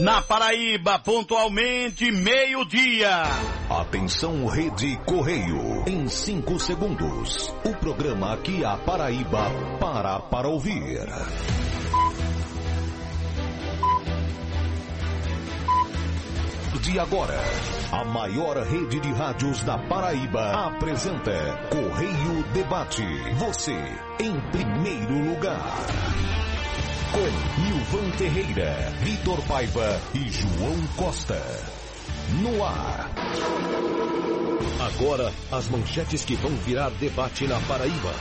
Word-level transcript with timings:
Na 0.00 0.22
Paraíba, 0.22 0.98
pontualmente, 0.98 2.10
meio-dia. 2.10 3.22
Atenção, 3.68 4.46
Rede 4.46 4.98
Correio. 5.04 5.84
Em 5.86 6.08
5 6.08 6.58
segundos, 6.58 7.54
o 7.62 7.74
programa 7.74 8.32
aqui 8.32 8.64
a 8.64 8.78
Paraíba 8.78 9.50
para 9.78 10.18
para 10.20 10.48
ouvir. 10.48 11.06
De 16.80 16.98
agora, 16.98 17.38
a 17.92 18.02
maior 18.02 18.56
rede 18.56 19.00
de 19.00 19.12
rádios 19.12 19.62
da 19.64 19.76
Paraíba 19.76 20.66
apresenta 20.66 21.68
Correio 21.68 22.42
Debate. 22.54 23.04
Você 23.34 23.76
em 24.18 24.40
primeiro 24.50 25.30
lugar. 25.30 26.39
Com 27.12 27.62
Nilvan 27.62 28.12
Ferreira, 28.12 28.92
Vitor 29.00 29.42
Paiva 29.42 30.00
e 30.14 30.30
João 30.30 30.76
Costa. 30.96 31.42
No 32.40 32.64
ar. 32.64 33.10
Agora, 34.80 35.32
as 35.50 35.68
manchetes 35.68 36.24
que 36.24 36.36
vão 36.36 36.52
virar 36.52 36.90
debate 36.90 37.48
na 37.48 37.60
Paraíba. 37.62 38.14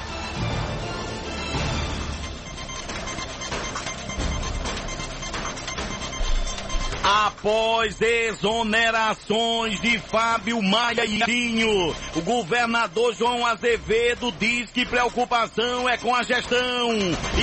Após 7.04 8.00
exonerações 8.02 9.80
de 9.82 9.98
Fábio 10.00 10.62
Maia 10.62 11.06
e 11.06 11.24
Dinho, 11.24 11.96
o 12.16 12.22
governador 12.22 13.16
João 13.16 13.46
Azevedo 13.46 14.32
diz 14.34 14.70
que 14.72 14.86
preocupação 14.86 15.88
é 15.88 15.98
com 15.98 16.14
a 16.14 16.24
gestão 16.24 16.90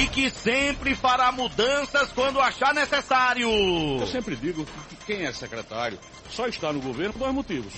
e 0.00 0.06
que 0.08 0.30
sempre 0.30 0.94
fará 0.94 1.32
mudanças 1.32 2.12
quando 2.12 2.40
achar 2.40 2.74
necessário. 2.74 3.48
Eu 4.00 4.06
sempre 4.06 4.36
digo 4.36 4.66
que 4.88 4.96
quem 5.06 5.24
é 5.24 5.32
secretário 5.32 5.98
só 6.30 6.46
está 6.46 6.72
no 6.72 6.80
governo 6.80 7.14
por 7.14 7.20
dois 7.20 7.34
motivos. 7.34 7.72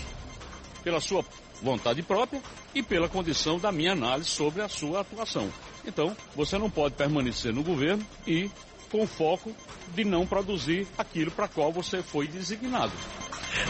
Pela 0.83 1.01
sua 1.01 1.25
vontade 1.63 2.03
própria 2.03 2.43
e 2.75 2.83
pela 2.83 3.09
condição 3.09 3.59
da 3.59 3.71
minha 3.71 3.93
análise 3.93 4.29
sobre 4.31 4.63
a 4.63 4.69
sua 4.69 5.01
atuação. 5.01 5.49
Então, 5.85 6.17
você 6.35 6.59
não 6.59 6.71
pode 6.71 6.95
permanecer 6.95 7.53
no 7.53 7.63
governo 7.63 8.05
e 8.27 8.51
com 8.91 9.07
foco 9.07 9.55
de 9.95 10.05
não 10.05 10.27
produzir 10.27 10.87
aquilo 10.97 11.31
para 11.31 11.49
qual 11.49 11.73
você 11.73 12.03
foi 12.03 12.27
designado. 12.27 12.93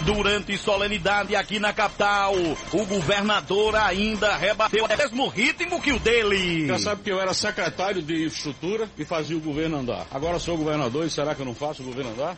Durante 0.04 0.56
solenidade 0.56 1.34
aqui 1.36 1.58
na 1.58 1.72
capital, 1.72 2.34
o 2.34 2.86
governador 2.86 3.76
ainda 3.76 4.36
rebateu 4.36 4.84
o 4.84 4.88
mesmo 4.88 5.28
ritmo 5.28 5.80
que 5.80 5.92
o 5.92 5.98
dele. 5.98 6.66
Já 6.66 6.78
sabe 6.78 7.02
que 7.02 7.10
eu 7.10 7.20
era 7.20 7.32
secretário 7.32 8.02
de 8.02 8.26
infraestrutura 8.26 8.88
e 8.98 9.04
fazia 9.04 9.36
o 9.36 9.40
governo 9.40 9.78
andar. 9.78 10.06
Agora 10.10 10.38
sou 10.38 10.56
governador 10.56 11.06
e 11.06 11.10
será 11.10 11.34
que 11.34 11.40
eu 11.40 11.46
não 11.46 11.54
faço 11.54 11.82
o 11.82 11.86
governo 11.86 12.10
andar? 12.12 12.36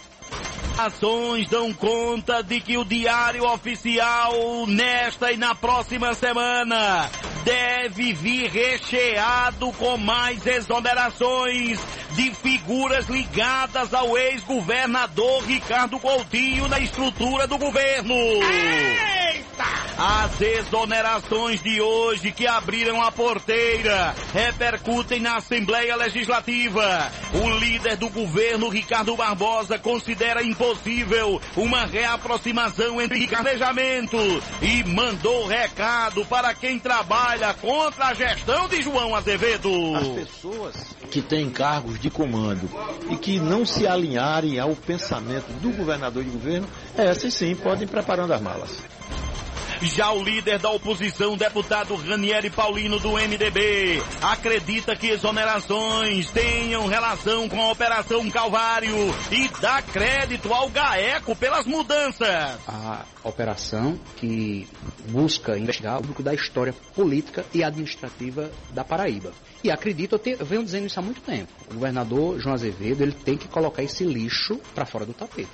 Ações 0.78 1.48
dão 1.48 1.72
conta 1.74 2.42
de 2.42 2.60
que 2.60 2.78
o 2.78 2.84
diário 2.84 3.44
oficial 3.44 4.66
nesta 4.66 5.32
e 5.32 5.36
na 5.36 5.54
próxima 5.54 6.14
semana 6.14 7.10
deve 7.44 8.12
vir 8.12 8.50
recheado 8.50 9.72
com 9.72 9.96
mais 9.96 10.46
exonerações 10.46 11.78
de 12.12 12.34
figuras 12.34 13.08
ligadas 13.08 13.94
ao 13.94 14.16
ex-governador 14.18 15.44
Ricardo 15.44 15.98
Coutinho 15.98 16.68
na 16.68 16.78
estrutura 16.78 17.46
do 17.46 17.56
governo. 17.56 18.14
Eita! 18.14 19.80
As 19.96 20.40
exonerações 20.40 21.62
de 21.62 21.80
hoje 21.80 22.32
que 22.32 22.46
abriram 22.46 23.02
a 23.02 23.12
porteira 23.12 24.14
repercutem 24.32 25.20
na 25.20 25.36
Assembleia 25.36 25.94
Legislativa. 25.94 27.12
O 27.34 27.50
líder 27.58 27.96
do 27.98 28.08
governo, 28.08 28.70
Ricardo 28.70 29.14
Barbosa, 29.14 29.78
considera 29.78 30.42
impossível 30.42 31.40
uma 31.54 31.84
reaproximação 31.84 33.00
entre 33.00 33.26
planejamento 33.26 34.16
e 34.62 34.82
mandou 34.84 35.46
recado 35.46 36.24
para 36.24 36.54
quem 36.54 36.78
trabalha 36.78 37.29
contra 37.60 38.06
a 38.06 38.14
gestão 38.14 38.68
de 38.68 38.82
João 38.82 39.14
Azevedo. 39.14 39.70
As 39.94 40.08
pessoas 40.08 40.74
que 41.10 41.22
têm 41.22 41.48
cargos 41.48 42.00
de 42.00 42.10
comando 42.10 42.68
e 43.08 43.16
que 43.16 43.38
não 43.38 43.64
se 43.64 43.86
alinharem 43.86 44.58
ao 44.58 44.74
pensamento 44.74 45.46
do 45.60 45.70
governador 45.70 46.24
de 46.24 46.30
governo, 46.30 46.68
essas 46.96 47.32
sim 47.34 47.54
podem 47.54 47.84
ir 47.84 47.86
preparando 47.86 48.32
as 48.32 48.40
malas. 48.40 48.82
Já 49.82 50.12
o 50.12 50.22
líder 50.22 50.58
da 50.58 50.70
oposição, 50.70 51.38
deputado 51.38 51.94
Ranieri 51.94 52.50
Paulino 52.50 52.98
do 52.98 53.12
MDB, 53.12 54.02
acredita 54.20 54.94
que 54.94 55.08
exonerações 55.08 56.30
tenham 56.30 56.86
relação 56.86 57.48
com 57.48 57.60
a 57.62 57.72
Operação 57.72 58.28
Calvário 58.30 58.94
e 59.32 59.48
dá 59.60 59.80
crédito 59.80 60.52
ao 60.52 60.68
GAECO 60.68 61.34
pelas 61.34 61.66
mudanças. 61.66 62.58
A 62.68 63.06
operação 63.24 63.98
que 64.16 64.68
busca 65.08 65.58
investigar 65.58 65.94
o 65.94 66.00
público 66.00 66.22
da 66.22 66.34
história 66.34 66.74
política 66.94 67.44
e 67.54 67.64
administrativa 67.64 68.50
da 68.74 68.84
Paraíba. 68.84 69.32
E 69.62 69.70
acredito, 69.70 70.14
eu, 70.14 70.18
te, 70.18 70.36
eu 70.38 70.46
venho 70.46 70.64
dizendo 70.64 70.86
isso 70.86 70.98
há 70.98 71.02
muito 71.02 71.20
tempo. 71.20 71.48
O 71.70 71.74
governador 71.74 72.38
João 72.40 72.54
Azevedo 72.54 73.02
ele 73.02 73.12
tem 73.12 73.36
que 73.36 73.46
colocar 73.48 73.82
esse 73.82 74.04
lixo 74.04 74.58
para 74.74 74.86
fora 74.86 75.04
do 75.04 75.12
tapete. 75.12 75.48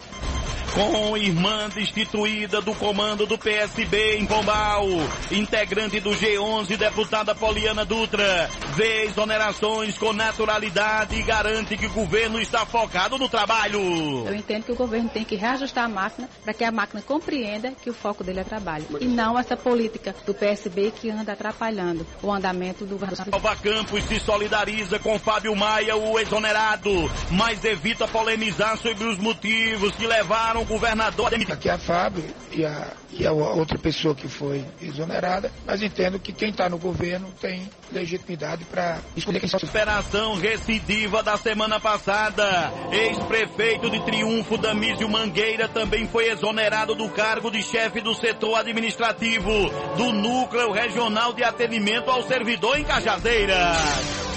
Com 0.74 1.16
irmã 1.16 1.68
destituída 1.70 2.60
do 2.60 2.74
comando 2.74 3.24
do 3.26 3.38
PSB 3.38 4.18
em 4.18 4.26
Pombal, 4.26 4.86
integrante 5.32 5.98
do 6.00 6.10
G11, 6.10 6.76
deputada 6.76 7.34
Poliana 7.34 7.84
Dutra, 7.84 8.48
vê 8.76 9.04
exonerações 9.04 9.96
com 9.96 10.12
naturalidade 10.12 11.16
e 11.16 11.22
garante 11.22 11.78
que 11.78 11.86
o 11.86 11.90
governo 11.90 12.38
está 12.38 12.66
focado 12.66 13.16
no 13.16 13.26
trabalho. 13.26 13.80
Eu 14.26 14.34
entendo 14.34 14.64
que 14.64 14.72
o 14.72 14.76
governo 14.76 15.08
tem 15.08 15.24
que 15.24 15.34
reajustar 15.34 15.86
a 15.86 15.88
máquina 15.88 16.28
para 16.44 16.52
que 16.52 16.62
a 16.62 16.70
máquina 16.70 17.00
compreenda 17.00 17.72
que 17.82 17.88
o 17.88 17.94
foco 17.94 18.22
dele 18.22 18.40
é 18.40 18.44
trabalho. 18.44 18.84
E 19.00 19.06
não 19.06 19.38
essa 19.38 19.56
política 19.56 20.14
do 20.26 20.34
PSB 20.34 20.90
que 20.90 21.08
anda 21.08 21.32
atrapalhando 21.32 22.06
o 22.22 22.30
andamento 22.30 22.84
do 22.84 22.98
governo. 22.98 23.16
Nova 23.32 23.56
Campos 23.56 24.04
se 24.04 24.20
solidariza 24.20 24.98
com 24.98 25.18
Fábio 25.18 25.56
Maia, 25.56 25.96
o 25.96 26.20
exonerado, 26.20 26.90
mas 27.30 27.64
evita 27.64 28.06
polemizar 28.06 28.76
sobre 28.76 29.04
os 29.04 29.16
motivos 29.16 29.92
que 29.96 30.06
levaram 30.06 30.60
o 30.60 30.66
governador 30.66 31.28
a 31.28 31.30
demitir. 31.30 31.54
Aqui 31.54 31.70
é 31.70 31.72
a 31.72 31.78
Fábio 31.78 32.24
e 32.52 32.62
a, 32.66 32.92
e 33.10 33.26
a 33.26 33.32
outra 33.32 33.78
pessoa 33.78 34.14
que 34.14 34.28
foi 34.28 34.62
exonerada, 34.82 35.50
mas 35.64 35.82
entendo 35.82 36.18
que 36.18 36.32
quem 36.32 36.50
está 36.50 36.68
no 36.68 36.76
governo 36.76 37.32
tem 37.40 37.70
legitimidade 37.90 38.65
para 38.70 39.00
escolher 39.16 39.40
quem 39.40 39.48
só 39.48 39.56
Operação 39.56 40.34
recidiva 40.36 41.22
da 41.22 41.36
semana 41.36 41.80
passada. 41.80 42.72
Ex-prefeito 42.92 43.90
de 43.90 44.00
Triunfo, 44.04 44.56
Damísio 44.56 45.08
Mangueira, 45.08 45.68
também 45.68 46.06
foi 46.08 46.30
exonerado 46.30 46.94
do 46.94 47.08
cargo 47.10 47.50
de 47.50 47.62
chefe 47.62 48.00
do 48.00 48.14
setor 48.14 48.56
administrativo 48.56 49.50
do 49.96 50.12
Núcleo 50.12 50.72
Regional 50.72 51.32
de 51.32 51.42
Atendimento 51.44 52.10
ao 52.10 52.22
Servidor 52.22 52.78
em 52.78 52.84
Cajazeiras. 52.84 54.35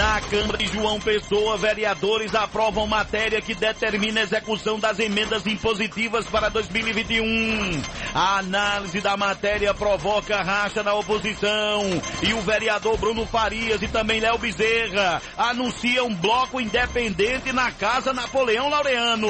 Na 0.00 0.18
Câmara 0.18 0.56
de 0.56 0.66
João 0.66 0.98
Pessoa, 0.98 1.58
vereadores 1.58 2.34
aprovam 2.34 2.86
matéria 2.86 3.38
que 3.42 3.54
determina 3.54 4.20
a 4.20 4.22
execução 4.22 4.80
das 4.80 4.98
emendas 4.98 5.46
impositivas 5.46 6.24
para 6.26 6.48
2021. 6.48 7.82
A 8.14 8.38
análise 8.38 8.98
da 9.02 9.14
matéria 9.14 9.74
provoca 9.74 10.40
racha 10.40 10.82
na 10.82 10.94
oposição 10.94 11.82
e 12.22 12.32
o 12.32 12.40
vereador 12.40 12.96
Bruno 12.96 13.26
Farias 13.26 13.82
e 13.82 13.88
também 13.88 14.20
Léo 14.20 14.38
Bezerra 14.38 15.20
anunciam 15.36 16.14
bloco 16.14 16.58
independente 16.58 17.52
na 17.52 17.70
Casa 17.70 18.14
Napoleão 18.14 18.70
Laureano. 18.70 19.28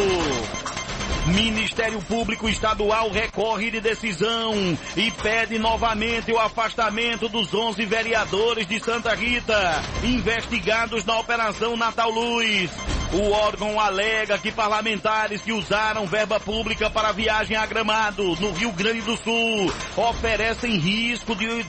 Ministério 1.30 2.00
Público 2.02 2.48
Estadual 2.48 3.08
recorre 3.10 3.70
de 3.70 3.80
decisão 3.80 4.52
e 4.96 5.10
pede 5.12 5.58
novamente 5.58 6.32
o 6.32 6.38
afastamento 6.38 7.28
dos 7.28 7.54
11 7.54 7.84
vereadores 7.86 8.66
de 8.66 8.80
Santa 8.80 9.14
Rita, 9.14 9.82
investigados 10.02 11.04
na 11.04 11.19
Operação 11.19 11.76
Natal 11.76 12.10
Luz. 12.10 12.70
O 13.12 13.30
órgão 13.30 13.78
alega 13.80 14.38
que 14.38 14.52
parlamentares 14.52 15.40
que 15.40 15.52
usaram 15.52 16.06
verba 16.06 16.38
pública 16.38 16.88
para 16.88 17.12
viagem 17.12 17.56
a 17.56 17.66
Gramado, 17.66 18.37
no 18.40 18.52
Rio 18.52 18.72
Grande 18.72 19.00
do 19.02 19.16
Sul, 19.16 19.72
oferecem 19.96 20.78
risco 20.78 21.34
de 21.34 21.64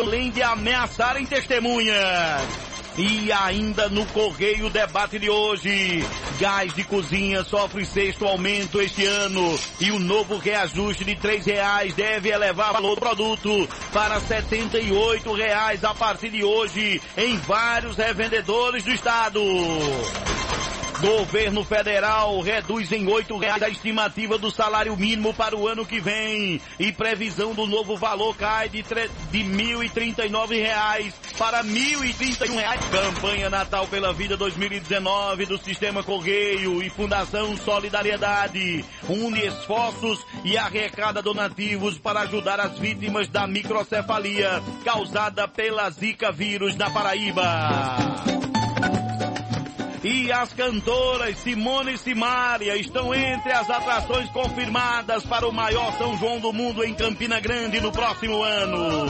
além 0.00 0.30
de 0.30 0.42
ameaçarem 0.42 1.24
testemunhas. 1.24 2.71
E 2.96 3.32
ainda 3.32 3.88
no 3.88 4.04
Correio 4.06 4.68
Debate 4.68 5.18
de 5.18 5.30
hoje, 5.30 6.04
gás 6.38 6.74
de 6.74 6.84
cozinha 6.84 7.42
sofre 7.42 7.86
sexto 7.86 8.26
aumento 8.26 8.82
este 8.82 9.06
ano 9.06 9.58
e 9.80 9.90
o 9.90 9.98
novo 9.98 10.36
reajuste 10.36 11.02
de 11.02 11.16
três 11.16 11.46
reais 11.46 11.94
deve 11.94 12.28
elevar 12.28 12.70
o 12.70 12.74
valor 12.74 12.94
do 12.96 13.00
produto 13.00 13.68
para 13.94 14.20
setenta 14.20 14.78
e 14.78 14.92
oito 14.92 15.32
reais 15.32 15.82
a 15.84 15.94
partir 15.94 16.28
de 16.30 16.44
hoje 16.44 17.00
em 17.16 17.38
vários 17.38 17.96
revendedores 17.96 18.84
do 18.84 18.90
estado. 18.92 19.40
Governo 21.02 21.64
federal 21.64 22.40
reduz 22.42 22.92
em 22.92 23.08
oito 23.08 23.36
reais 23.36 23.60
a 23.60 23.68
estimativa 23.68 24.38
do 24.38 24.52
salário 24.52 24.96
mínimo 24.96 25.34
para 25.34 25.56
o 25.56 25.66
ano 25.66 25.84
que 25.84 25.98
vem 25.98 26.60
e 26.78 26.92
previsão 26.92 27.52
do 27.54 27.66
novo 27.66 27.96
valor 27.96 28.36
cai 28.36 28.68
de, 28.68 28.84
mil 29.42 29.82
e 29.82 29.88
trinta 29.88 30.24
nove 30.28 30.60
reais 30.60 31.12
para 31.36 31.60
um 31.60 32.56
reais. 32.56 32.80
Campanha 32.88 33.50
Natal 33.50 33.88
pela 33.88 34.12
Vida 34.12 34.36
2019 34.36 35.46
do 35.46 35.58
Sistema 35.58 36.04
Correio 36.04 36.80
e 36.80 36.88
Fundação 36.88 37.56
Solidariedade 37.56 38.84
une 39.08 39.44
esforços 39.44 40.24
e 40.44 40.56
arrecada 40.56 41.20
donativos 41.20 41.98
para 41.98 42.20
ajudar 42.20 42.60
as 42.60 42.78
vítimas 42.78 43.26
da 43.26 43.44
microcefalia 43.44 44.62
causada 44.84 45.48
pela 45.48 45.90
Zika 45.90 46.30
vírus 46.30 46.76
na 46.76 46.88
Paraíba. 46.90 48.22
E 50.04 50.32
as 50.32 50.52
cantoras 50.52 51.38
Simone 51.38 51.94
e 51.94 51.98
Simária 51.98 52.76
estão 52.76 53.14
entre 53.14 53.52
as 53.52 53.70
atrações 53.70 54.28
confirmadas 54.30 55.24
para 55.24 55.46
o 55.46 55.52
maior 55.52 55.96
São 55.96 56.16
João 56.18 56.40
do 56.40 56.52
mundo 56.52 56.82
em 56.84 56.92
Campina 56.92 57.38
Grande 57.38 57.80
no 57.80 57.92
próximo 57.92 58.42
ano. 58.42 59.06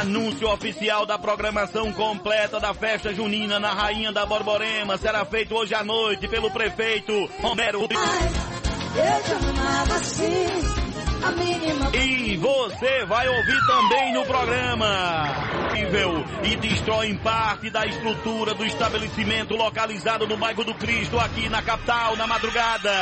Anúncio 0.00 0.50
oficial 0.50 1.04
da 1.04 1.18
programação 1.18 1.92
completa 1.92 2.58
da 2.58 2.72
festa 2.72 3.12
junina 3.12 3.60
na 3.60 3.72
Rainha 3.72 4.12
da 4.12 4.24
Borborema 4.24 4.96
será 4.96 5.24
feito 5.24 5.54
hoje 5.54 5.74
à 5.74 5.84
noite 5.84 6.26
pelo 6.26 6.50
prefeito 6.50 7.12
Romero. 7.40 7.82
Eu 7.82 7.88
te 7.88 9.32
amava 9.32 9.94
assim. 9.94 10.85
E 11.92 12.36
você 12.36 13.04
vai 13.06 13.28
ouvir 13.28 13.66
também 13.66 14.12
no 14.12 14.24
programa. 14.24 15.26
E 16.42 16.56
destroem 16.56 17.16
parte 17.16 17.70
da 17.70 17.86
estrutura 17.86 18.54
do 18.54 18.64
estabelecimento 18.64 19.54
localizado 19.54 20.26
no 20.26 20.36
bairro 20.36 20.64
do 20.64 20.74
Cristo, 20.74 21.18
aqui 21.18 21.48
na 21.48 21.62
capital, 21.62 22.16
na 22.16 22.26
madrugada. 22.26 22.92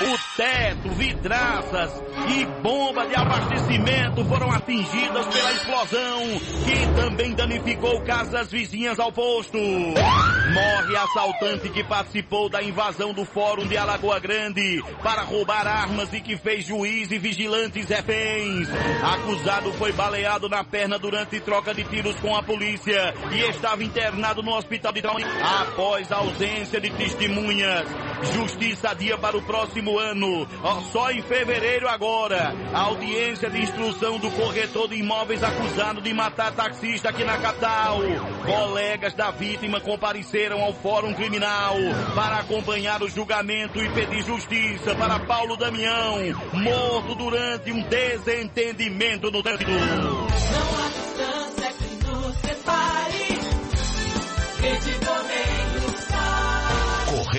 O 0.00 0.18
teto, 0.36 0.88
vidraças 0.90 1.90
e 2.28 2.46
bomba 2.62 3.06
de 3.06 3.14
abastecimento 3.14 4.24
foram 4.24 4.50
atingidas 4.50 5.26
pela 5.26 5.52
explosão, 5.52 6.20
que 6.64 7.00
também 7.00 7.34
danificou 7.34 8.00
casas 8.02 8.50
vizinhas 8.50 8.98
ao 8.98 9.12
posto. 9.12 9.58
Morre 9.58 10.96
assaltante 10.96 11.68
que 11.68 11.84
participou 11.84 12.48
da 12.48 12.62
invasão 12.62 13.12
do 13.12 13.24
Fórum 13.24 13.66
de 13.66 13.76
Alagoa 13.76 14.18
Grande 14.18 14.82
para 15.02 15.22
roubar 15.22 15.66
armas 15.66 16.12
e 16.12 16.20
que 16.20 16.36
fez 16.36 16.64
juiz 16.64 17.10
e 17.10 17.18
vigilantes 17.18 17.88
reféns. 17.88 18.68
Acusado 19.02 19.72
foi 19.74 19.92
baleado 19.92 20.48
na 20.48 20.64
perna 20.64 20.98
durante 20.98 21.40
troca 21.40 21.74
de 21.74 21.84
tiros 21.84 22.18
com 22.20 22.34
a 22.34 22.42
polícia 22.42 23.14
e 23.32 23.40
estava 23.50 23.84
internado 23.84 24.42
no 24.42 24.54
hospital 24.56 24.92
de 24.92 25.02
trauma 25.02 25.20
após 25.60 26.10
ausência 26.10 26.80
de 26.80 26.90
testemunhas. 26.90 27.86
Justiça 28.34 28.94
dia 28.94 29.18
para 29.18 29.36
o 29.36 29.42
próximo 29.42 29.98
ano. 29.98 30.46
Só 30.92 31.10
em 31.10 31.22
fevereiro 31.22 31.88
agora. 31.88 32.54
Audiência 32.72 33.50
de 33.50 33.60
instrução 33.62 34.18
do 34.18 34.30
corretor 34.30 34.88
de 34.88 34.96
imóveis 34.96 35.42
acusado 35.42 36.00
de 36.00 36.12
matar 36.14 36.52
taxista 36.52 37.08
aqui 37.08 37.24
na 37.24 37.38
capital. 37.38 37.98
Colegas 38.44 39.14
da 39.14 39.30
vítima 39.30 39.80
compareceram 39.80 40.62
ao 40.62 40.72
Fórum 40.74 41.12
Criminal 41.14 41.76
para 42.14 42.38
acompanhar 42.38 43.02
o 43.02 43.08
julgamento 43.08 43.78
e 43.78 43.88
pedir 43.90 44.22
justiça 44.22 44.94
para 44.94 45.18
Paulo 45.20 45.56
Damião, 45.56 46.18
morto 46.52 47.14
durante 47.14 47.72
um 47.72 47.82
desentendimento 47.82 49.30
no 49.30 49.42
trânsito. 49.42 49.70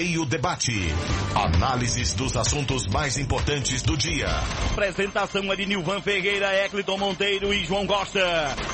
Correio 0.04 0.26
Debate. 0.26 0.74
Análises 1.34 2.14
dos 2.14 2.36
assuntos 2.36 2.88
mais 2.88 3.18
importantes 3.18 3.82
do 3.82 3.96
dia. 3.96 4.28
Apresentação 4.72 5.52
é 5.52 5.56
de 5.56 5.66
Nilvan 5.66 6.02
Ferreira, 6.02 6.54
Ecliton 6.66 6.98
Monteiro 6.98 7.54
e 7.54 7.64
João 7.64 7.88
Costa. 7.88 8.22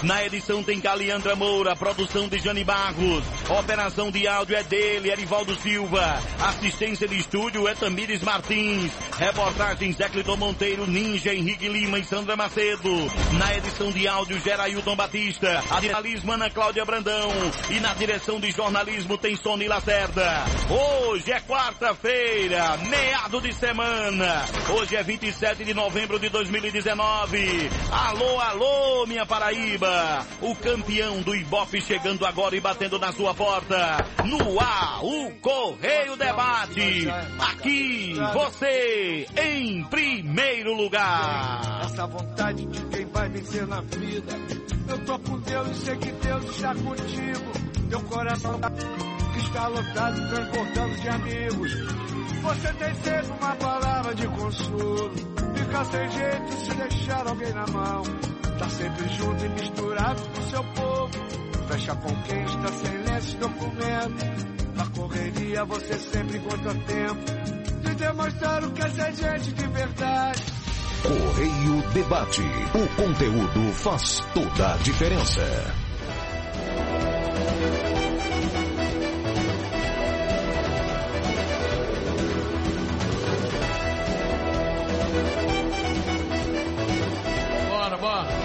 Na 0.01 0.25
edição 0.25 0.63
tem 0.63 0.81
Caliandra 0.81 1.35
Moura, 1.35 1.75
produção 1.75 2.27
de 2.27 2.39
Jane 2.39 2.63
Barros. 2.63 3.23
Operação 3.47 4.09
de 4.09 4.27
áudio 4.27 4.55
é 4.55 4.63
dele, 4.63 5.11
Erivaldo 5.11 5.55
Silva. 5.61 6.19
Assistência 6.41 7.07
de 7.07 7.17
estúdio 7.17 7.67
é 7.67 7.75
Tamires 7.75 8.23
Martins. 8.23 8.91
Reportagens 9.15 9.99
Ecliton 9.99 10.35
Monteiro, 10.35 10.87
Ninja, 10.87 11.31
Henrique 11.31 11.69
Lima 11.69 11.99
e 11.99 12.05
Sandra 12.05 12.35
Macedo. 12.35 12.89
Na 13.37 13.55
edição 13.55 13.91
de 13.91 14.07
áudio, 14.07 14.41
Gerailton 14.41 14.95
Batista. 14.95 15.63
A 15.69 15.79
jornalismo 15.79 16.31
Ana 16.31 16.49
Cláudia 16.49 16.83
Brandão. 16.83 17.29
E 17.69 17.79
na 17.79 17.93
direção 17.93 18.39
de 18.39 18.49
jornalismo 18.49 19.15
tem 19.15 19.35
Sony 19.35 19.67
Lacerda. 19.67 20.43
Hoje 20.69 21.18
é 21.27 21.39
quarta-feira, 21.41 22.77
meado 22.77 23.41
de 23.41 23.53
semana. 23.53 24.45
Hoje 24.69 24.95
é 24.95 25.03
27 25.03 25.65
de 25.65 25.73
novembro 25.73 26.19
de 26.19 26.29
2019. 26.29 27.69
Alô, 27.91 28.39
alô, 28.39 29.05
minha 29.05 29.25
Paraíba. 29.25 30.25
O 30.41 30.55
campeão 30.55 31.21
do 31.21 31.35
Ibope 31.35 31.81
chegando 31.81 32.25
agora 32.25 32.55
e 32.55 32.61
batendo 32.61 32.97
na 32.97 33.11
sua 33.11 33.33
porta. 33.33 34.05
No 34.23 34.59
ar, 34.59 35.03
o 35.03 35.31
Correio 35.41 36.15
Debate. 36.15 37.07
Aqui, 37.39 38.13
você 38.33 39.25
em 39.35 39.83
primeiro 39.85 40.73
lugar. 40.73 41.81
Essa 41.83 42.07
vontade 42.07 42.65
de 42.65 42.85
quem 42.85 43.05
vai 43.07 43.29
vencer 43.29 43.67
na 43.67 43.81
vida. 43.81 44.33
Eu 44.87 44.97
tô 45.05 45.19
com 45.19 45.39
Deus 45.39 45.69
e 45.69 45.75
sei 45.85 45.97
que 45.97 46.11
Deus 46.11 46.45
está 46.45 46.73
contigo. 46.75 47.69
Teu 47.89 48.01
coração 48.03 48.59
tá 48.59 48.69
está 49.39 49.67
lotado, 49.67 50.29
transportando 50.29 50.95
de 50.95 51.09
amigos. 51.09 51.71
Você 52.41 52.73
tem 52.73 52.95
sempre 52.95 53.31
uma 53.39 53.55
palavra 53.55 54.15
de 54.15 54.27
consolo. 54.27 55.11
Fica 55.55 55.85
sem 55.85 56.11
jeito 56.11 56.51
se 56.53 56.73
deixar 56.75 57.27
alguém 57.27 57.53
na 57.53 57.65
mão. 57.67 58.03
Tá 58.57 58.69
sempre 58.69 59.07
junto 59.09 59.45
e 59.45 59.49
misturado 59.49 60.21
com 60.29 60.41
seu 60.49 60.63
povo. 60.63 61.11
Fecha 61.67 61.95
com 61.95 62.23
quem 62.23 62.43
está 62.43 62.67
sem 62.67 62.97
lenço 63.03 63.37
documento. 63.37 64.49
Na 64.75 64.85
correria 64.87 65.65
você 65.65 65.97
sempre 65.97 66.37
encontra 66.37 66.73
tempo 66.73 67.25
de 67.81 67.95
demonstrar 67.95 68.63
o 68.63 68.71
que 68.71 68.81
é 68.81 68.89
ser 68.89 69.13
gente 69.15 69.53
de 69.53 69.67
verdade. 69.67 70.43
Correio 71.03 71.81
Debate. 71.93 72.41
O 72.73 73.01
conteúdo 73.01 73.73
faz 73.73 74.21
toda 74.33 74.73
a 74.73 74.77
diferença. 74.77 75.89
Ferreira. 87.99 88.39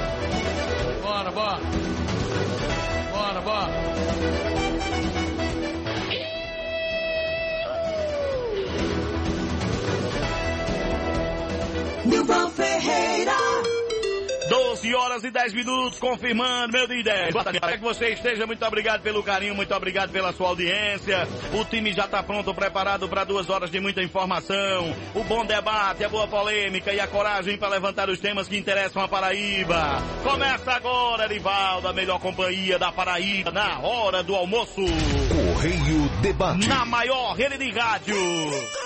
12 14.85 14.95
horas 14.95 15.25
e 15.25 15.31
10 15.31 15.55
minutos, 15.55 15.99
confirmando, 15.99 16.73
meu 16.73 16.87
dia 16.87 17.03
10. 17.03 17.33
Boa 17.33 17.45
tarde, 17.45 17.79
que 17.79 17.83
você 17.83 18.11
esteja. 18.11 18.47
Muito 18.47 18.65
obrigado 18.67 19.01
pelo 19.01 19.23
carinho, 19.23 19.55
muito 19.55 19.75
obrigado 19.75 20.11
pela 20.11 20.33
sua 20.33 20.49
audiência. 20.49 21.27
O 21.55 21.65
time 21.65 21.93
já 21.93 22.05
está 22.05 22.23
pronto, 22.23 22.53
preparado 22.53 23.09
para 23.09 23.25
duas 23.25 23.49
horas 23.49 23.71
de 23.71 23.81
muita 23.81 24.03
informação. 24.03 24.95
O 25.15 25.25
bom 25.25 25.47
debate, 25.47 26.05
a 26.05 26.09
boa 26.09 26.29
polêmica 26.29 26.93
e 26.93 27.01
a 27.01 27.07
coragem 27.07 27.57
para 27.57 27.71
levantar 27.71 28.11
os 28.11 28.21
temas 28.21 28.47
que 28.47 28.59
interessam 28.59 29.03
a 29.03 29.09
Paraíba. 29.09 30.03
Começa 30.23 30.73
agora, 30.73 31.25
Erivaldo, 31.25 31.89
a 31.89 31.93
melhor 31.93 32.21
companhia 32.21 32.79
da 32.79 32.93
Paraíba, 32.93 33.51
na 33.51 33.81
hora 33.81 34.23
do 34.23 34.35
almoço. 34.35 34.75
Correio 34.75 36.09
Debate. 36.21 36.69
Na 36.69 36.85
maior 36.85 37.35
rede 37.35 37.57
de 37.57 37.71
rádio. 37.71 38.84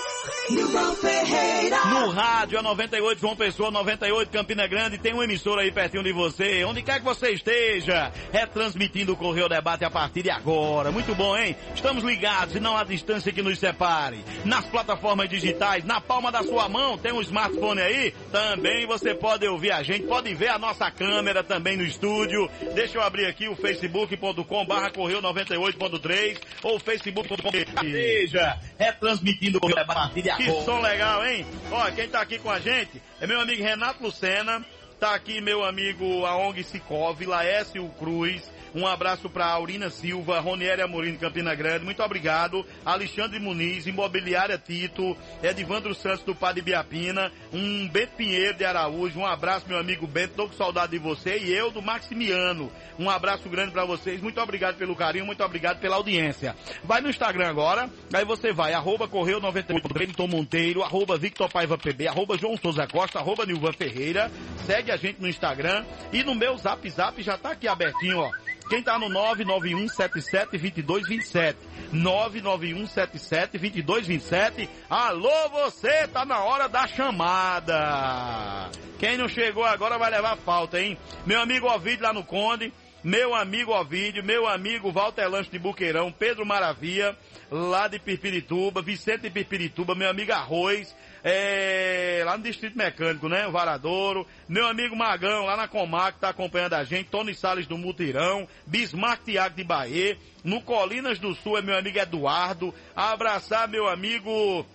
No 1.91 2.09
rádio 2.09 2.57
a 2.57 2.63
98 2.63 3.21
João 3.21 3.35
Pessoa, 3.35 3.69
98 3.69 4.31
Campina 4.31 4.65
Grande, 4.67 4.97
tem 4.97 5.13
um 5.13 5.21
emissor 5.21 5.59
aí 5.59 5.71
pertinho 5.71 6.03
de 6.03 6.11
você, 6.11 6.63
onde 6.63 6.81
quer 6.81 6.99
que 6.99 7.05
você 7.05 7.29
esteja, 7.31 8.11
retransmitindo 8.31 9.13
o 9.13 9.15
Correio 9.15 9.47
Debate 9.47 9.85
a 9.85 9.91
partir 9.91 10.23
de 10.23 10.31
agora. 10.31 10.91
Muito 10.91 11.13
bom, 11.13 11.37
hein? 11.37 11.55
Estamos 11.75 12.03
ligados 12.03 12.55
e 12.55 12.59
não 12.59 12.75
há 12.75 12.83
distância 12.83 13.31
que 13.31 13.43
nos 13.43 13.59
separe. 13.59 14.23
Nas 14.43 14.65
plataformas 14.65 15.29
digitais, 15.29 15.85
na 15.85 16.01
palma 16.01 16.31
da 16.31 16.41
sua 16.41 16.67
mão, 16.67 16.97
tem 16.97 17.13
um 17.13 17.21
smartphone 17.21 17.81
aí, 17.81 18.11
também 18.31 18.87
você 18.87 19.13
pode 19.13 19.47
ouvir 19.47 19.71
a 19.71 19.83
gente, 19.83 20.07
pode 20.07 20.33
ver 20.33 20.49
a 20.49 20.57
nossa 20.57 20.89
câmera 20.89 21.43
também 21.43 21.77
no 21.77 21.83
estúdio. 21.83 22.49
Deixa 22.73 22.97
eu 22.97 23.03
abrir 23.03 23.25
aqui 23.27 23.47
o 23.47 23.55
facebook.com 23.55 24.65
barra 24.65 24.89
correio 24.89 25.21
98.3 25.21 26.39
ou 26.63 26.79
facebook.com 26.79 27.51
seja 27.81 28.57
retransmitindo 28.77 29.57
o 29.57 29.61
Correio 29.61 29.77
Debate 29.77 29.97
a 29.97 30.01
partir 30.01 30.21
de 30.23 30.29
agora. 30.29 30.38
Que 30.45 30.63
som 30.63 30.79
legal, 30.79 31.25
hein? 31.25 31.45
Ó, 31.71 31.91
quem 31.91 32.07
tá 32.07 32.21
aqui 32.21 32.39
com 32.39 32.49
a 32.49 32.59
gente 32.59 33.01
é 33.19 33.27
meu 33.27 33.39
amigo 33.39 33.61
Renato 33.61 34.01
Lucena, 34.01 34.65
Tá 34.99 35.15
aqui 35.15 35.39
meu 35.39 35.63
amigo 35.63 36.25
Aong 36.25 36.61
Sicov, 36.61 37.25
Laércio 37.25 37.87
Cruz, 37.97 38.43
um 38.75 38.85
abraço 38.85 39.29
para 39.29 39.45
Aurina 39.45 39.89
Silva, 39.89 40.39
Ronieri 40.39 40.81
Amorim 40.81 41.15
Campina 41.15 41.55
Grande, 41.55 41.85
muito 41.85 42.03
obrigado. 42.03 42.65
Alexandre 42.85 43.39
Muniz, 43.39 43.87
Imobiliária 43.87 44.57
Tito, 44.57 45.17
Edivandro 45.41 45.93
Santos 45.95 46.23
do 46.23 46.35
Padre 46.35 46.61
Biapina, 46.61 47.31
um 47.51 47.87
Bento 47.87 48.11
Pinheiro 48.15 48.57
de 48.57 48.65
Araújo, 48.65 49.19
um 49.19 49.25
abraço 49.25 49.67
meu 49.67 49.77
amigo 49.77 50.05
Bento, 50.05 50.35
tô 50.35 50.47
com 50.47 50.53
saudade 50.53 50.91
de 50.91 50.99
você 50.99 51.37
e 51.37 51.51
eu 51.51 51.71
do 51.71 51.81
Maximiano. 51.81 52.71
Um 52.97 53.09
abraço 53.09 53.49
grande 53.49 53.71
para 53.71 53.85
vocês, 53.85 54.21
muito 54.21 54.39
obrigado 54.41 54.75
pelo 54.75 54.95
carinho, 54.95 55.25
muito 55.25 55.43
obrigado 55.43 55.79
pela 55.79 55.95
audiência. 55.95 56.55
Vai 56.83 57.01
no 57.01 57.09
Instagram 57.09 57.47
agora, 57.47 57.89
aí 58.13 58.25
você 58.25 58.51
vai, 58.51 58.73
arroba 58.73 59.07
Correio 59.07 59.39
98, 59.39 59.87
Bremton 59.87 60.27
Monteiro, 60.27 60.83
arroba 60.83 61.17
Victor 61.17 61.49
Paiva 61.49 61.77
PB, 61.77 62.07
arroba 62.07 62.37
João 62.37 62.57
Souza 62.57 62.85
Costa, 62.87 63.19
arroba 63.19 63.45
Nilvan 63.45 63.73
Ferreira, 63.73 64.31
segue 64.65 64.91
a 64.91 64.97
gente 64.97 65.21
no 65.21 65.27
Instagram 65.27 65.85
e 66.11 66.23
no 66.23 66.35
meu 66.35 66.57
Zap 66.57 66.87
Zap 66.89 67.21
já 67.21 67.37
tá 67.37 67.51
aqui 67.51 67.67
abertinho, 67.67 68.19
ó. 68.19 68.48
Quem 68.69 68.81
tá 68.83 68.99
no 68.99 69.09
991772227. 69.09 71.55
991772227. 71.93 74.69
Alô, 74.87 75.49
você, 75.49 76.07
tá 76.07 76.23
na 76.23 76.43
hora 76.43 76.69
da 76.69 76.85
chamada. 76.87 78.69
Quem 78.99 79.17
não 79.17 79.27
chegou 79.27 79.65
agora 79.65 79.97
vai 79.97 80.11
levar 80.11 80.37
falta, 80.37 80.79
hein? 80.79 80.95
Meu 81.25 81.41
amigo 81.41 81.65
Ovidio 81.67 82.03
lá 82.03 82.13
no 82.13 82.23
Conde. 82.23 82.71
Meu 83.03 83.33
amigo 83.33 83.71
Ovidio, 83.71 84.23
meu 84.23 84.45
amigo 84.45 84.91
Walter 84.91 85.27
Lanche 85.29 85.49
de 85.49 85.57
Buqueirão, 85.57 86.11
Pedro 86.11 86.45
Maravilha, 86.45 87.17
lá 87.49 87.87
de 87.87 87.97
Pirpirituba, 87.97 88.81
Vicente 88.81 89.21
de 89.21 89.29
Pirpirituba, 89.29 89.95
meu 89.95 90.09
amigo 90.09 90.33
Arroz, 90.33 90.93
é, 91.23 92.21
lá 92.25 92.37
no 92.37 92.43
Distrito 92.43 92.77
Mecânico, 92.77 93.27
né? 93.27 93.47
O 93.47 93.51
Varadouro. 93.51 94.25
Meu 94.47 94.67
amigo 94.67 94.95
Magão, 94.95 95.45
lá 95.45 95.57
na 95.57 95.67
Comac, 95.67 96.19
tá 96.19 96.29
acompanhando 96.29 96.73
a 96.73 96.83
gente. 96.83 97.09
Tony 97.09 97.35
Salles 97.35 97.67
do 97.67 97.77
Mutirão. 97.77 98.47
Bismarck 98.65 99.23
Tiago 99.23 99.55
de 99.55 99.63
Bahia. 99.63 100.17
No 100.43 100.61
Colinas 100.61 101.19
do 101.19 101.35
Sul 101.35 101.57
é 101.57 101.61
meu 101.61 101.77
amigo 101.77 101.99
Eduardo. 101.99 102.73
Abraçar 102.95 103.67
meu 103.67 103.87
amigo. 103.87 104.65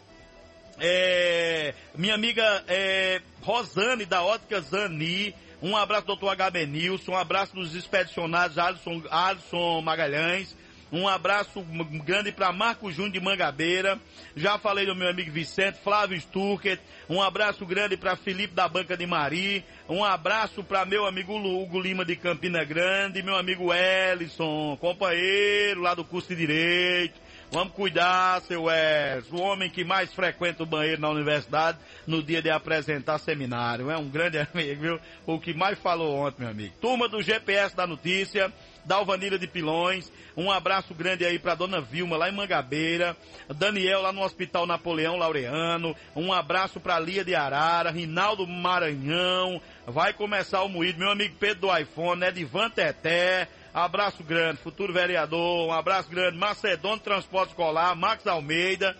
É, 0.78 1.72
minha 1.96 2.14
amiga 2.14 2.64
é, 2.68 3.20
Rosane 3.42 4.04
da 4.04 4.22
Ótica 4.22 4.60
Zani. 4.60 5.34
Um 5.62 5.76
abraço, 5.76 6.06
doutor 6.06 6.36
HB 6.36 6.66
Nilson. 6.66 7.12
Um 7.12 7.16
abraço 7.16 7.54
dos 7.54 7.74
expedicionados 7.74 8.58
Alisson, 8.58 9.02
Alisson 9.10 9.80
Magalhães. 9.80 10.54
Um 10.94 11.08
abraço 11.08 11.60
grande 12.04 12.30
para 12.30 12.52
Marco 12.52 12.88
Júnior 12.92 13.14
de 13.14 13.18
Mangabeira. 13.18 13.98
Já 14.36 14.60
falei 14.60 14.86
do 14.86 14.94
meu 14.94 15.08
amigo 15.08 15.32
Vicente, 15.32 15.80
Flávio 15.82 16.16
Sturket. 16.20 16.80
Um 17.10 17.20
abraço 17.20 17.66
grande 17.66 17.96
para 17.96 18.14
Felipe 18.14 18.54
da 18.54 18.68
Banca 18.68 18.96
de 18.96 19.04
Mari. 19.04 19.64
Um 19.88 20.04
abraço 20.04 20.62
para 20.62 20.84
meu 20.84 21.04
amigo 21.04 21.34
Hugo 21.34 21.80
Lima 21.80 22.04
de 22.04 22.14
Campina 22.14 22.62
Grande. 22.62 23.24
Meu 23.24 23.34
amigo 23.34 23.74
Ellison, 23.74 24.76
companheiro 24.76 25.80
lá 25.80 25.94
do 25.94 26.04
curso 26.04 26.28
de 26.28 26.36
Direito. 26.36 27.24
Vamos 27.50 27.74
cuidar, 27.74 28.40
seu 28.42 28.64
Wes, 28.64 29.30
o 29.30 29.36
homem 29.36 29.70
que 29.70 29.84
mais 29.84 30.12
frequenta 30.12 30.62
o 30.62 30.66
banheiro 30.66 31.00
na 31.00 31.08
universidade 31.08 31.78
no 32.06 32.22
dia 32.22 32.42
de 32.42 32.50
apresentar 32.50 33.18
seminário. 33.18 33.90
É 33.90 33.96
um 33.96 34.08
grande 34.08 34.38
amigo, 34.54 34.80
viu? 34.80 35.00
O 35.26 35.38
que 35.40 35.52
mais 35.54 35.78
falou 35.78 36.16
ontem, 36.16 36.42
meu 36.42 36.50
amigo. 36.50 36.74
Turma 36.80 37.08
do 37.08 37.22
GPS 37.22 37.74
da 37.76 37.86
notícia, 37.86 38.52
da 38.84 38.96
Alvanilha 38.96 39.38
de 39.38 39.46
Pilões. 39.46 40.10
Um 40.36 40.50
abraço 40.50 40.94
grande 40.94 41.24
aí 41.24 41.38
pra 41.38 41.54
dona 41.54 41.80
Vilma 41.80 42.16
lá 42.16 42.28
em 42.28 42.32
Mangabeira. 42.32 43.16
Daniel 43.56 44.02
lá 44.02 44.12
no 44.12 44.22
Hospital 44.22 44.66
Napoleão 44.66 45.16
Laureano. 45.16 45.96
Um 46.14 46.32
abraço 46.32 46.80
pra 46.80 46.98
Lia 46.98 47.24
de 47.24 47.34
Arara, 47.34 47.90
Rinaldo 47.90 48.46
Maranhão. 48.46 49.60
Vai 49.86 50.12
começar 50.12 50.62
o 50.62 50.68
moído. 50.68 50.98
Meu 50.98 51.10
amigo 51.10 51.36
Pedro 51.38 51.68
do 51.68 51.78
iPhone, 51.78 52.24
Edivan 52.24 52.70
Teté. 52.70 53.48
Abraço 53.72 54.22
grande, 54.22 54.60
futuro 54.60 54.92
vereador. 54.92 55.68
Um 55.68 55.72
abraço 55.72 56.08
grande, 56.08 56.38
Macedônio 56.38 57.00
Transporte 57.00 57.50
Escolar, 57.50 57.96
Max 57.96 58.26
Almeida. 58.26 58.96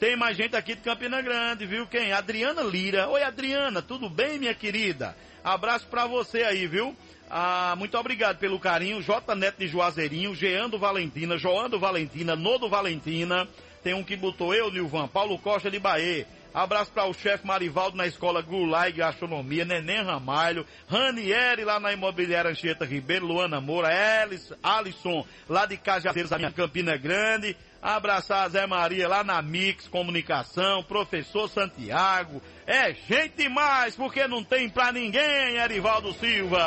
Tem 0.00 0.16
mais 0.16 0.36
gente 0.36 0.56
aqui 0.56 0.74
de 0.74 0.80
Campina 0.80 1.22
Grande, 1.22 1.66
viu? 1.66 1.86
Quem? 1.86 2.12
Adriana 2.12 2.62
Lira. 2.62 3.08
Oi, 3.08 3.22
Adriana, 3.22 3.80
tudo 3.80 4.08
bem, 4.08 4.38
minha 4.38 4.54
querida? 4.54 5.16
Abraço 5.42 5.86
pra 5.86 6.06
você 6.06 6.42
aí, 6.42 6.66
viu? 6.66 6.96
Ah, 7.30 7.74
muito 7.76 7.96
obrigado 7.98 8.38
pelo 8.38 8.58
carinho. 8.58 9.02
J 9.02 9.34
Neto 9.34 9.58
de 9.58 9.66
Juazeirinho, 9.66 10.34
Geando 10.34 10.78
Valentina, 10.78 11.36
Joando 11.38 11.78
Valentina, 11.78 12.36
Nodo 12.36 12.68
Valentina. 12.68 13.48
Tem 13.82 13.94
um 13.94 14.04
que 14.04 14.16
botou 14.16 14.54
eu, 14.54 14.70
Nilvan, 14.70 15.08
Paulo 15.08 15.38
Costa 15.38 15.70
de 15.70 15.78
Bahia. 15.78 16.26
Abraço 16.54 16.92
para 16.92 17.04
o 17.06 17.12
chefe 17.12 17.44
Marivaldo 17.44 17.96
na 17.96 18.06
escola 18.06 18.40
Gulai 18.40 18.92
Gastronomia, 18.92 19.64
Neném 19.64 20.04
Ramalho, 20.04 20.64
Ranieri 20.86 21.64
lá 21.64 21.80
na 21.80 21.92
imobiliária 21.92 22.52
Anchieta 22.52 22.84
Ribeiro, 22.84 23.26
Luana 23.26 23.60
Moura, 23.60 23.88
Elis, 23.92 24.52
Alisson 24.62 25.26
lá 25.48 25.66
de 25.66 25.76
Cajazeiros, 25.76 26.32
a 26.32 26.38
minha 26.38 26.52
Campina 26.52 26.96
Grande. 26.96 27.56
Abraçar 27.82 28.46
a 28.46 28.48
Zé 28.48 28.66
Maria 28.66 29.08
lá 29.08 29.24
na 29.24 29.42
Mix 29.42 29.88
Comunicação, 29.88 30.82
professor 30.84 31.48
Santiago. 31.50 32.40
É 32.66 32.94
gente 32.94 33.36
demais, 33.36 33.96
porque 33.96 34.26
não 34.26 34.42
tem 34.42 34.70
pra 34.70 34.92
ninguém, 34.92 35.56
Erivaldo 35.58 36.14
Silva. 36.14 36.60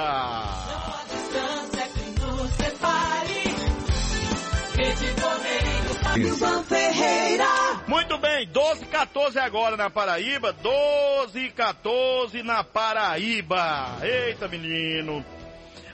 Correio, 6.18 6.64
Ferreira. 6.64 7.46
Muito 7.88 8.18
bem, 8.18 8.48
12 8.48 8.84
e 8.84 8.88
14 8.88 9.38
agora 9.38 9.78
na 9.78 9.90
Paraíba. 9.90 10.52
12 10.52 11.40
e 11.40 11.52
14 11.52 12.42
na 12.42 12.64
Paraíba. 12.64 13.98
Eita, 14.02 14.48
menino. 14.48 15.24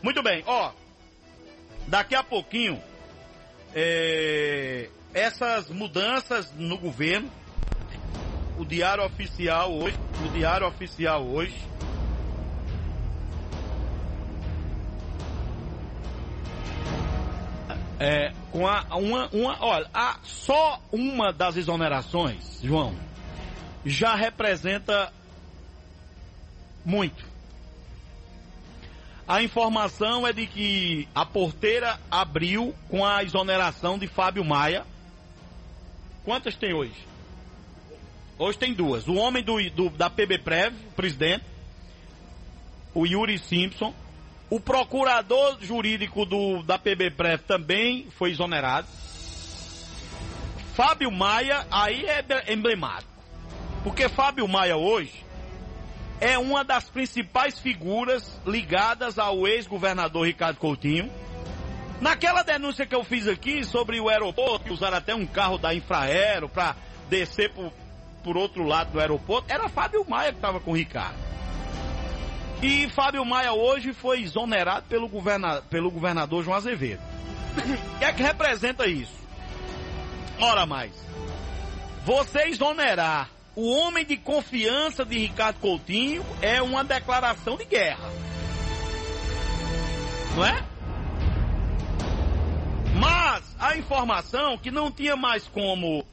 Muito 0.01 0.23
bem, 0.23 0.43
ó. 0.47 0.71
Daqui 1.87 2.15
a 2.15 2.23
pouquinho, 2.23 2.81
é, 3.75 4.87
essas 5.13 5.69
mudanças 5.69 6.53
no 6.55 6.77
governo, 6.77 7.29
o 8.57 8.63
diário 8.63 9.03
oficial 9.03 9.73
hoje, 9.73 9.97
o 10.25 10.29
diário 10.29 10.65
oficial 10.65 11.25
hoje, 11.25 11.55
é, 17.99 18.33
com 18.51 18.67
a, 18.67 18.83
uma, 18.95 19.27
uma, 19.27 19.63
olha, 19.63 19.89
a, 19.93 20.19
só 20.23 20.81
uma 20.91 21.31
das 21.31 21.57
exonerações, 21.57 22.59
João, 22.61 22.95
já 23.85 24.15
representa 24.15 25.11
muito. 26.85 27.23
A 29.27 29.41
informação 29.41 30.27
é 30.27 30.33
de 30.33 30.45
que 30.45 31.07
a 31.15 31.25
porteira 31.25 31.99
abriu 32.11 32.75
com 32.89 33.05
a 33.05 33.23
exoneração 33.23 33.97
de 33.97 34.07
Fábio 34.07 34.43
Maia. 34.43 34.85
Quantas 36.25 36.55
tem 36.55 36.73
hoje? 36.73 37.07
Hoje 38.37 38.57
tem 38.57 38.73
duas. 38.73 39.07
O 39.07 39.15
homem 39.15 39.43
do, 39.43 39.57
do 39.69 39.89
da 39.91 40.09
PBPrev, 40.09 40.75
presidente, 40.95 41.45
o 42.93 43.05
Yuri 43.05 43.37
Simpson, 43.39 43.93
o 44.53 44.59
procurador 44.59 45.57
jurídico 45.61 46.27
do, 46.27 46.61
da 46.61 46.77
PBPrev 46.77 47.41
também 47.41 48.07
foi 48.11 48.29
exonerado. 48.29 48.87
Fábio 50.75 51.09
Maia, 51.09 51.65
aí 51.71 52.05
é 52.05 52.53
emblemático. 52.53 53.11
Porque 53.83 54.07
Fábio 54.07 54.47
Maia 54.47 54.77
hoje 54.77 55.25
é 56.21 56.37
uma 56.37 56.63
das 56.63 56.87
principais 56.87 57.57
figuras 57.57 58.39
ligadas 58.45 59.17
ao 59.17 59.47
ex-governador 59.47 60.27
Ricardo 60.27 60.57
Coutinho. 60.57 61.11
Naquela 61.99 62.43
denúncia 62.43 62.85
que 62.85 62.93
eu 62.93 63.03
fiz 63.03 63.27
aqui 63.27 63.63
sobre 63.63 63.99
o 63.99 64.07
aeroporto, 64.07 64.71
usar 64.71 64.93
até 64.93 65.15
um 65.15 65.25
carro 65.25 65.57
da 65.57 65.73
Infraero 65.73 66.47
para 66.47 66.75
descer 67.09 67.49
por, 67.53 67.73
por 68.23 68.37
outro 68.37 68.61
lado 68.63 68.91
do 68.91 68.99
aeroporto, 68.99 69.51
era 69.51 69.67
Fábio 69.67 70.05
Maia 70.07 70.31
que 70.31 70.37
estava 70.37 70.59
com 70.59 70.73
o 70.73 70.75
Ricardo. 70.75 71.32
E 72.63 72.87
Fábio 72.87 73.25
Maia 73.25 73.51
hoje 73.51 73.91
foi 73.91 74.21
exonerado 74.21 74.85
pelo, 74.87 75.09
governa, 75.09 75.61
pelo 75.63 75.91
governador 75.91 76.45
João 76.45 76.55
Azevedo. 76.55 77.01
O 77.57 77.99
que 77.99 78.05
é 78.05 78.13
que 78.13 78.23
representa 78.23 78.87
isso? 78.87 79.11
Ora 80.39 80.65
mais. 80.65 80.93
Você 82.05 82.43
exonerar 82.43 83.29
o 83.53 83.69
homem 83.69 84.05
de 84.05 84.15
confiança 84.15 85.03
de 85.03 85.17
Ricardo 85.17 85.59
Coutinho 85.59 86.25
é 86.41 86.61
uma 86.61 86.85
declaração 86.85 87.57
de 87.57 87.65
guerra. 87.65 88.09
Não 90.33 90.45
é? 90.45 90.63
Mas 92.95 93.55
a 93.59 93.75
informação 93.75 94.57
que 94.57 94.71
não 94.71 94.89
tinha 94.89 95.17
mais 95.17 95.45
como. 95.49 96.05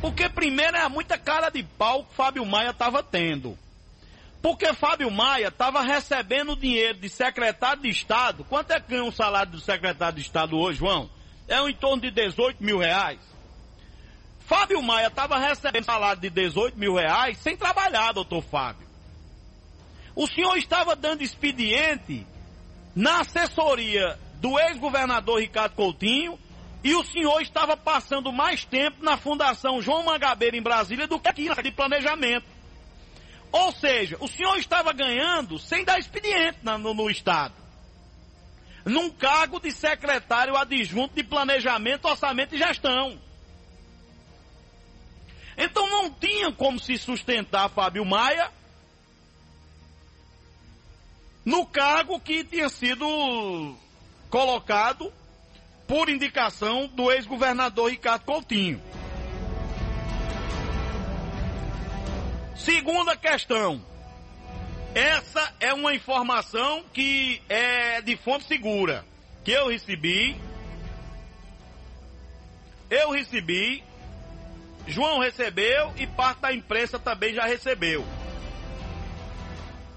Porque 0.00 0.26
primeiro 0.26 0.74
era 0.74 0.88
muita 0.88 1.18
cara 1.18 1.50
de 1.50 1.62
pau 1.62 2.04
que 2.04 2.14
Fábio 2.14 2.46
Maia 2.46 2.70
estava 2.70 3.02
tendo. 3.02 3.58
Porque 4.40 4.72
Fábio 4.72 5.10
Maia 5.10 5.48
estava 5.48 5.82
recebendo 5.82 6.54
dinheiro 6.54 6.98
de 6.98 7.08
secretário 7.08 7.82
de 7.82 7.88
Estado. 7.88 8.44
Quanto 8.44 8.70
é 8.70 8.80
que 8.80 8.90
ganha 8.90 9.04
um 9.04 9.10
salário 9.10 9.52
do 9.52 9.60
secretário 9.60 10.16
de 10.16 10.22
Estado 10.22 10.56
hoje, 10.56 10.78
João? 10.78 11.10
É 11.48 11.58
em 11.60 11.74
torno 11.74 12.02
de 12.02 12.10
18 12.10 12.62
mil 12.62 12.78
reais. 12.78 13.18
Fábio 14.46 14.80
Maia 14.80 15.08
estava 15.08 15.38
recebendo 15.38 15.84
salário 15.84 16.20
de 16.20 16.30
18 16.30 16.78
mil 16.78 16.94
reais 16.94 17.36
sem 17.38 17.56
trabalhar, 17.56 18.12
doutor 18.12 18.42
Fábio. 18.42 18.86
O 20.14 20.26
senhor 20.26 20.56
estava 20.56 20.96
dando 20.96 21.22
expediente 21.22 22.26
na 22.94 23.20
assessoria 23.20 24.18
do 24.40 24.58
ex-governador 24.58 25.40
Ricardo 25.40 25.74
Coutinho 25.74 26.38
e 26.82 26.94
o 26.94 27.04
senhor 27.04 27.40
estava 27.40 27.76
passando 27.76 28.32
mais 28.32 28.64
tempo 28.64 29.04
na 29.04 29.16
Fundação 29.16 29.82
João 29.82 30.04
Mangabeira 30.04 30.56
em 30.56 30.62
Brasília 30.62 31.06
do 31.06 31.18
que 31.18 31.28
aqui 31.28 31.48
na 31.48 31.54
de 31.56 31.70
planejamento. 31.70 32.57
Seja, 33.80 34.16
o 34.20 34.26
senhor 34.26 34.56
estava 34.58 34.92
ganhando 34.92 35.58
sem 35.58 35.84
dar 35.84 35.98
expediente 35.98 36.58
na, 36.62 36.76
no, 36.76 36.94
no 36.94 37.10
Estado. 37.10 37.54
Num 38.84 39.10
cargo 39.10 39.60
de 39.60 39.70
secretário 39.70 40.56
adjunto 40.56 41.14
de 41.14 41.22
planejamento, 41.22 42.06
orçamento 42.06 42.54
e 42.54 42.58
gestão. 42.58 43.18
Então 45.56 45.88
não 45.88 46.10
tinha 46.10 46.52
como 46.52 46.78
se 46.78 46.96
sustentar 46.96 47.68
Fábio 47.68 48.04
Maia 48.04 48.50
no 51.44 51.66
cargo 51.66 52.20
que 52.20 52.44
tinha 52.44 52.68
sido 52.68 53.76
colocado 54.28 55.12
por 55.86 56.08
indicação 56.08 56.86
do 56.86 57.10
ex-governador 57.10 57.90
Ricardo 57.90 58.24
Coutinho. 58.24 58.82
Segunda 62.68 63.16
questão. 63.16 63.82
Essa 64.94 65.54
é 65.58 65.72
uma 65.72 65.94
informação 65.94 66.84
que 66.92 67.40
é 67.48 68.02
de 68.02 68.14
fonte 68.18 68.44
segura, 68.44 69.06
que 69.42 69.52
eu 69.52 69.68
recebi. 69.68 70.36
Eu 72.90 73.12
recebi, 73.12 73.82
João 74.86 75.18
recebeu 75.18 75.94
e 75.96 76.06
parte 76.08 76.42
da 76.42 76.52
imprensa 76.52 76.98
também 76.98 77.32
já 77.32 77.46
recebeu. 77.46 78.04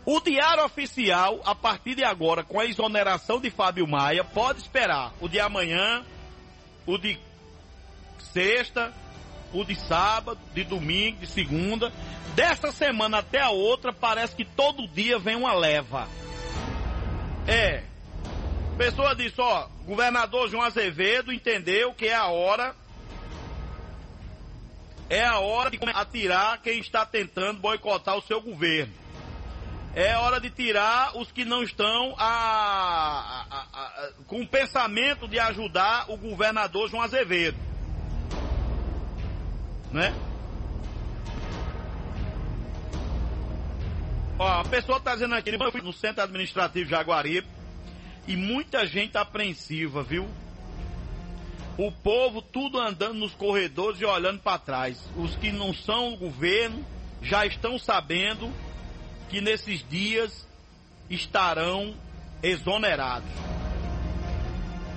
O 0.06 0.22
Diário 0.22 0.64
Oficial, 0.64 1.42
a 1.44 1.54
partir 1.54 1.96
de 1.96 2.06
agora, 2.06 2.42
com 2.42 2.58
a 2.58 2.66
exoneração 2.66 3.42
de 3.42 3.50
Fábio 3.50 3.86
Maia, 3.86 4.24
pode 4.24 4.62
esperar 4.62 5.12
o 5.20 5.28
de 5.28 5.42
amanhã, 5.42 6.06
o 6.86 6.98
de 6.98 7.20
sexta, 8.32 8.94
o 9.54 9.64
de 9.64 9.76
sábado, 9.76 10.40
de 10.54 10.64
domingo, 10.64 11.20
de 11.20 11.28
segunda. 11.28 11.92
Dessa 12.36 12.72
semana 12.72 13.20
até 13.20 13.42
a 13.42 13.50
outra, 13.50 13.92
parece 13.92 14.36
que 14.36 14.46
todo 14.46 14.88
dia 14.88 15.20
vem 15.20 15.36
uma 15.36 15.54
leva. 15.54 16.08
É. 17.48 17.84
Pessoa 18.78 19.16
disse, 19.16 19.40
ó, 19.40 19.68
governador 19.86 20.50
João 20.50 20.64
Azevedo 20.64 21.34
entendeu 21.34 21.94
que 21.94 22.08
é 22.08 22.16
a 22.16 22.28
hora. 22.28 22.76
É 25.10 25.26
a 25.26 25.40
hora 25.40 25.70
de 25.70 25.78
atirar 25.94 26.62
quem 26.62 26.80
está 26.80 27.06
tentando 27.06 27.60
boicotar 27.60 28.18
o 28.18 28.22
seu 28.22 28.42
governo 28.42 29.02
é 29.94 30.16
hora 30.18 30.40
de 30.40 30.50
tirar 30.50 31.18
os 31.18 31.32
que 31.32 31.44
não 31.44 31.64
estão 31.64 32.16
a, 32.18 33.46
a, 33.50 33.66
a, 33.74 34.10
com 34.26 34.42
o 34.42 34.48
pensamento 34.48 35.28
de 35.28 35.38
ajudar 35.38 36.10
o 36.10 36.18
governador 36.18 36.90
João 36.90 37.04
Azevedo. 37.04 37.58
Né? 39.92 40.14
Ó, 44.40 44.48
a 44.48 44.64
pessoa 44.64 44.98
está 44.98 45.14
dizendo 45.14 45.36
aqui, 45.36 45.52
no 45.84 45.94
centro 45.94 46.24
administrativo 46.24 46.86
de 46.86 46.92
Jaguaribe, 46.92 47.48
e 48.28 48.36
muita 48.36 48.88
gente 48.88 49.18
apreensiva, 49.18 50.04
viu? 50.04 50.28
O 51.78 51.92
povo 51.92 52.42
tudo 52.42 52.80
andando 52.80 53.16
nos 53.16 53.34
corredores 53.34 54.00
e 54.02 54.06
olhando 54.06 54.40
para 54.40 54.58
trás. 54.58 54.98
Os 55.16 55.36
que 55.36 55.52
não 55.52 55.74
são 55.74 56.14
o 56.14 56.18
governo 56.18 56.86
já 57.22 57.46
estão 57.46 57.78
sabendo 57.78 58.52
que 59.30 59.42
nesses 59.42 59.88
dias 59.88 60.48
estarão 61.10 61.94
exonerados. 62.44 63.30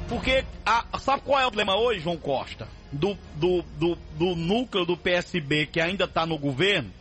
Porque 0.08 0.44
a, 0.64 0.98
sabe 0.98 1.22
qual 1.22 1.40
é 1.40 1.46
o 1.46 1.50
problema 1.50 1.76
hoje, 1.76 2.00
João 2.00 2.16
Costa? 2.16 2.68
Do, 2.94 3.18
do, 3.34 3.62
do, 3.76 3.98
do 4.16 4.36
núcleo 4.36 4.86
do 4.86 4.96
PSB 4.96 5.66
que 5.66 5.80
ainda 5.80 6.04
está 6.04 6.24
no 6.24 6.38
governo? 6.38 6.92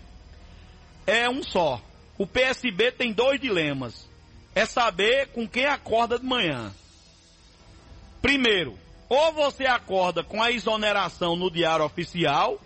É 1.05 1.29
um 1.29 1.43
só. 1.43 1.79
O 2.17 2.25
PSB 2.25 2.91
tem 2.91 3.13
dois 3.13 3.39
dilemas. 3.39 4.09
É 4.55 4.65
saber 4.65 5.27
com 5.27 5.47
quem 5.47 5.65
acorda 5.65 6.17
de 6.17 6.25
manhã. 6.25 6.73
Primeiro, 8.21 8.77
ou 9.07 9.33
você 9.33 9.65
acorda 9.65 10.23
com 10.23 10.41
a 10.41 10.51
exoneração 10.51 11.35
no 11.35 11.51
diário 11.51 11.85
oficial, 11.85 12.59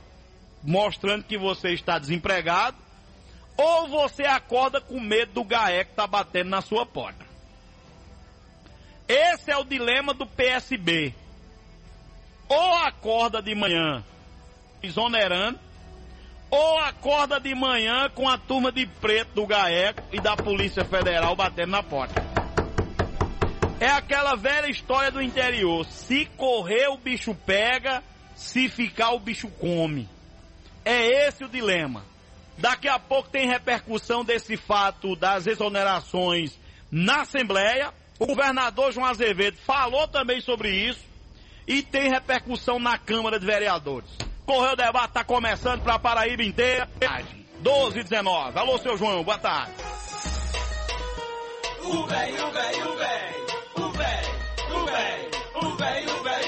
mostrando 0.64 1.24
que 1.24 1.38
você 1.38 1.74
está 1.74 2.00
desempregado, 2.00 2.78
ou 3.58 3.88
você 3.88 4.24
acorda 4.24 4.80
com 4.80 5.00
medo 5.00 5.34
do 5.34 5.44
gaé 5.44 5.84
que 5.84 5.92
está 5.92 6.08
batendo 6.08 6.50
na 6.50 6.62
sua 6.62 6.86
porta. 6.86 7.26
Esse 9.08 9.52
é 9.52 9.58
o 9.58 9.64
dilema 9.64 10.14
do 10.14 10.26
PSB. 10.26 11.14
Ou 12.50 12.74
acorda 12.76 13.42
de 13.42 13.54
manhã 13.54 14.04
exonerando, 14.82 15.60
ou 16.50 16.80
acorda 16.80 17.40
de 17.40 17.54
manhã 17.54 18.10
com 18.14 18.28
a 18.28 18.38
turma 18.38 18.72
de 18.72 18.86
preto 18.86 19.34
do 19.34 19.46
GAECO 19.46 20.02
e 20.14 20.22
da 20.22 20.36
Polícia 20.36 20.86
Federal 20.86 21.36
batendo 21.36 21.72
na 21.72 21.84
porta. 21.84 22.22
É 23.80 23.88
aquela 23.88 24.36
velha 24.36 24.68
história 24.68 25.12
do 25.12 25.22
interior. 25.22 25.86
Se 25.86 26.26
correr, 26.38 26.88
o 26.88 26.98
bicho 26.98 27.36
pega, 27.36 28.02
se 28.36 28.70
ficar, 28.70 29.12
o 29.12 29.20
bicho 29.20 29.50
come. 29.50 30.10
É 30.84 31.28
esse 31.28 31.44
o 31.44 31.50
dilema. 31.50 32.04
Daqui 32.58 32.88
a 32.88 32.98
pouco 32.98 33.30
tem 33.30 33.48
repercussão 33.48 34.24
desse 34.24 34.58
fato 34.58 35.16
das 35.16 35.46
exonerações 35.46 36.58
na 36.90 37.22
Assembleia. 37.22 37.94
O 38.18 38.26
governador 38.26 38.92
João 38.92 39.06
Azevedo 39.06 39.58
falou 39.58 40.08
também 40.08 40.42
sobre 40.42 40.72
isso. 40.72 41.06
E 41.68 41.84
tem 41.84 42.10
repercussão 42.10 42.80
na 42.80 42.98
Câmara 42.98 43.38
de 43.38 43.46
Vereadores. 43.46 44.10
Correio 44.46 44.78
Debate 44.78 45.10
está 45.10 45.24
começando 45.26 45.82
para 45.82 45.96
a 45.96 46.00
Paraíba 46.00 46.42
inteira. 46.42 46.90
12 47.60 48.00
e 48.00 48.04
19. 48.04 48.58
Alô, 48.58 48.78
seu 48.78 48.98
João, 48.98 49.22
boa 49.22 49.38
tarde. 49.38 49.74
O 51.84 52.06
véi, 52.06 52.32
o 52.34 52.52
véi, 52.52 52.84
o 52.84 52.96
véi, 52.96 53.36
o 53.76 53.92
véi, 53.92 54.22
o 54.72 54.86
véi, 54.86 55.30
o 55.56 55.76
véi, 55.76 56.06
o 56.06 56.24
véi, 56.24 56.47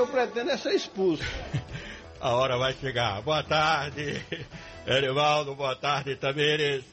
que 0.00 0.02
eu 0.02 0.06
pretendo 0.06 0.50
é 0.50 0.56
ser 0.56 0.74
expulso. 0.74 1.22
A 2.20 2.34
hora 2.34 2.56
vai 2.56 2.72
chegar. 2.74 3.20
Boa 3.22 3.42
tarde, 3.42 4.24
Erivaldo. 4.86 5.54
Boa 5.54 5.76
tarde, 5.76 6.16
Tamires. 6.16 6.84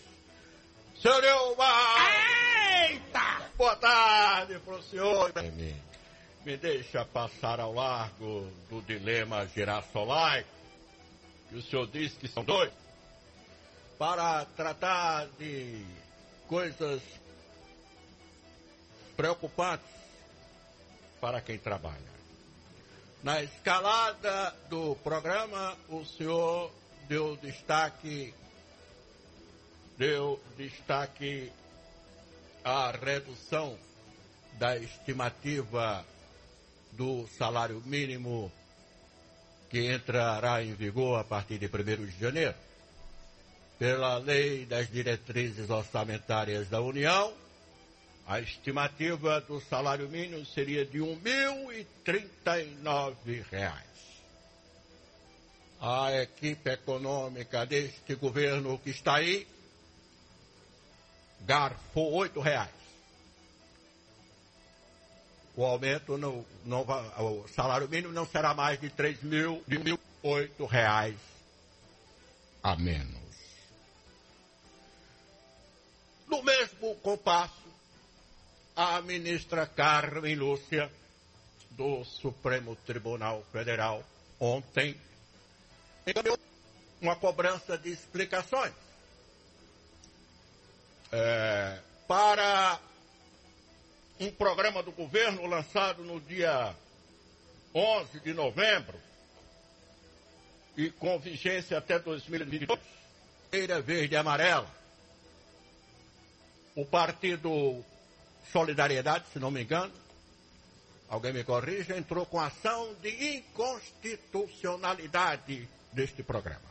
Seu 1.02 1.22
Neumar! 1.22 2.89
Eita! 2.89 3.50
Boa 3.58 3.76
tarde 3.76 4.60
pro 4.60 4.82
senhor. 4.84 5.32
Me, 5.36 5.76
me 6.46 6.58
deixa 6.58 7.06
passar 7.06 7.60
ao 7.60 7.74
largo 7.74 8.50
do 8.70 8.82
dilema 8.82 9.46
girassolar, 9.48 10.43
que 11.50 11.56
o 11.56 11.62
senhor 11.62 11.88
diz 11.88 12.13
que 12.13 12.28
são 12.28 12.43
dois, 12.43 12.72
para 13.98 14.46
tratar 14.56 15.28
de 15.38 15.86
coisas 16.48 17.02
preocupantes 19.15 19.86
para 21.20 21.41
quem 21.41 21.58
trabalha. 21.58 22.16
Na 23.27 23.43
escalada 23.43 24.55
do 24.69 24.95
programa, 25.03 25.77
o 25.89 26.05
senhor 26.05 26.71
deu 27.09 27.35
destaque, 27.35 28.33
deu 29.97 30.41
destaque 30.55 31.51
à 32.63 32.89
redução 32.91 33.77
da 34.53 34.77
estimativa 34.77 36.05
do 36.93 37.27
salário 37.37 37.83
mínimo 37.85 38.49
que 39.69 39.93
entrará 39.93 40.63
em 40.63 40.73
vigor 40.73 41.19
a 41.19 41.25
partir 41.25 41.57
de 41.57 41.65
1 41.65 42.05
de 42.05 42.17
janeiro. 42.21 42.55
Pela 43.77 44.19
lei 44.19 44.65
das 44.65 44.89
diretrizes 44.89 45.69
orçamentárias 45.69 46.69
da 46.69 46.79
União, 46.79 47.33
a 48.27 48.39
estimativa 48.41 49.39
do 49.39 49.61
salário 49.61 50.09
mínimo 50.09 50.45
seria 50.45 50.85
de 50.85 50.99
R$ 50.99 51.17
1.039. 52.05 53.15
A 55.79 56.11
equipe 56.21 56.69
econômica 56.69 57.65
deste 57.65 58.15
governo 58.15 58.77
que 58.79 58.89
está 58.89 59.15
aí 59.15 59.47
garfou 61.41 62.23
R$ 62.23 62.31
reais. 62.41 62.75
O 65.55 65.63
aumento 65.63 66.17
não 66.17 66.45
o 67.17 67.47
salário 67.47 67.87
mínimo 67.87 68.13
não 68.13 68.25
será 68.27 68.53
mais 68.53 68.79
de 68.79 68.89
três 68.89 69.23
mil, 69.23 69.63
de 69.65 69.79
mil 69.79 69.97
oito 70.21 70.65
reais 70.65 71.15
a 72.61 72.75
menos. 72.75 73.15
No 76.27 76.43
mesmo 76.43 76.95
compasso, 76.95 77.66
a 78.77 79.01
ministra 79.01 79.65
Carmen 79.65 80.35
Lúcia, 80.35 80.91
do 81.71 82.05
Supremo 82.05 82.75
Tribunal 82.75 83.43
Federal, 83.51 84.03
ontem, 84.39 84.95
encaminhou 86.05 86.37
uma 87.01 87.15
cobrança 87.15 87.75
de 87.75 87.89
explicações 87.89 88.73
é, 91.11 91.79
para 92.07 92.79
um 94.19 94.29
programa 94.29 94.83
do 94.83 94.91
governo 94.91 95.47
lançado 95.47 96.03
no 96.03 96.21
dia 96.21 96.75
11 97.73 98.19
de 98.19 98.33
novembro 98.33 98.99
e 100.77 100.91
com 100.91 101.17
vigência 101.17 101.79
até 101.79 101.97
2022, 101.97 102.79
Bandeira 103.45 103.81
Verde 103.81 104.13
e 104.13 104.17
Amarela. 104.17 104.69
O 106.75 106.85
Partido 106.85 107.83
Solidariedade, 108.51 109.25
se 109.31 109.39
não 109.39 109.51
me 109.51 109.63
engano, 109.63 109.93
alguém 111.10 111.33
me 111.33 111.43
corrija, 111.43 111.97
entrou 111.97 112.25
com 112.25 112.39
ação 112.39 112.93
de 112.95 113.38
inconstitucionalidade 113.38 115.67
deste 115.91 116.23
programa. 116.23 116.67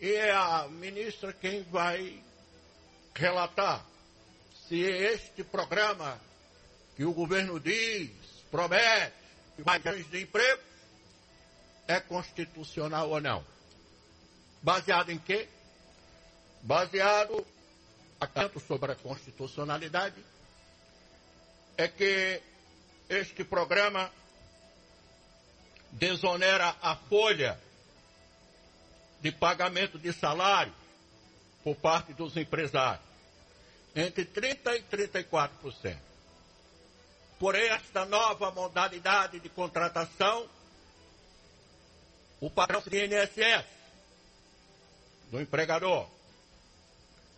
E 0.00 0.12
é 0.12 0.32
a 0.32 0.68
ministra 0.68 1.32
quem 1.32 1.62
vai 1.64 2.22
relatar 3.14 3.84
se 4.68 4.80
este 4.80 5.42
programa 5.44 6.20
que 6.96 7.04
o 7.04 7.12
governo 7.12 7.58
diz, 7.58 8.10
promete, 8.50 9.14
mais 9.64 9.82
de 9.82 10.22
emprego, 10.22 10.62
é 11.88 11.98
constitucional 12.00 13.10
ou 13.10 13.20
não. 13.20 13.44
Baseado 14.62 15.10
em 15.10 15.18
quê? 15.18 15.48
Baseado, 16.62 17.44
tanto 18.32 18.60
sobre 18.60 18.92
a 18.92 18.94
constitucionalidade, 18.94 20.22
é 21.80 21.88
que 21.88 22.42
este 23.08 23.42
programa 23.42 24.10
desonera 25.92 26.76
a 26.82 26.94
folha 26.94 27.58
de 29.22 29.32
pagamento 29.32 29.98
de 29.98 30.12
salário 30.12 30.74
por 31.64 31.74
parte 31.76 32.12
dos 32.12 32.36
empresários 32.36 33.02
entre 33.96 34.26
30% 34.26 34.76
e 34.76 35.08
34%. 35.08 35.98
Por 37.38 37.54
esta 37.54 38.04
nova 38.04 38.50
modalidade 38.50 39.40
de 39.40 39.48
contratação, 39.48 40.46
o 42.40 42.50
padrão 42.50 42.82
do 42.82 42.94
INSS, 42.94 43.64
do 45.30 45.40
empregador. 45.40 46.06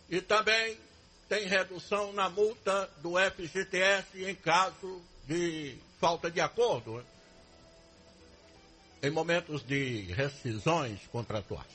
E 0.09 0.21
também 0.21 0.77
tem 1.33 1.47
redução 1.47 2.13
na 2.13 2.29
multa 2.29 2.87
do 2.97 3.13
FGTS 3.17 4.23
em 4.23 4.35
caso 4.35 5.01
de 5.25 5.79
falta 5.99 6.29
de 6.29 6.39
acordo, 6.39 6.97
né? 6.97 7.05
em 9.01 9.09
momentos 9.09 9.65
de 9.65 10.13
rescisões 10.13 10.99
contratuais. 11.07 11.71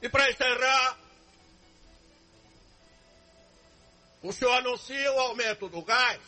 E 0.00 0.08
para 0.08 0.30
encerrar, 0.30 0.96
o 4.22 4.32
senhor 4.32 4.52
anuncia 4.52 5.12
o 5.14 5.18
aumento 5.18 5.68
do 5.68 5.82
gás, 5.82 6.20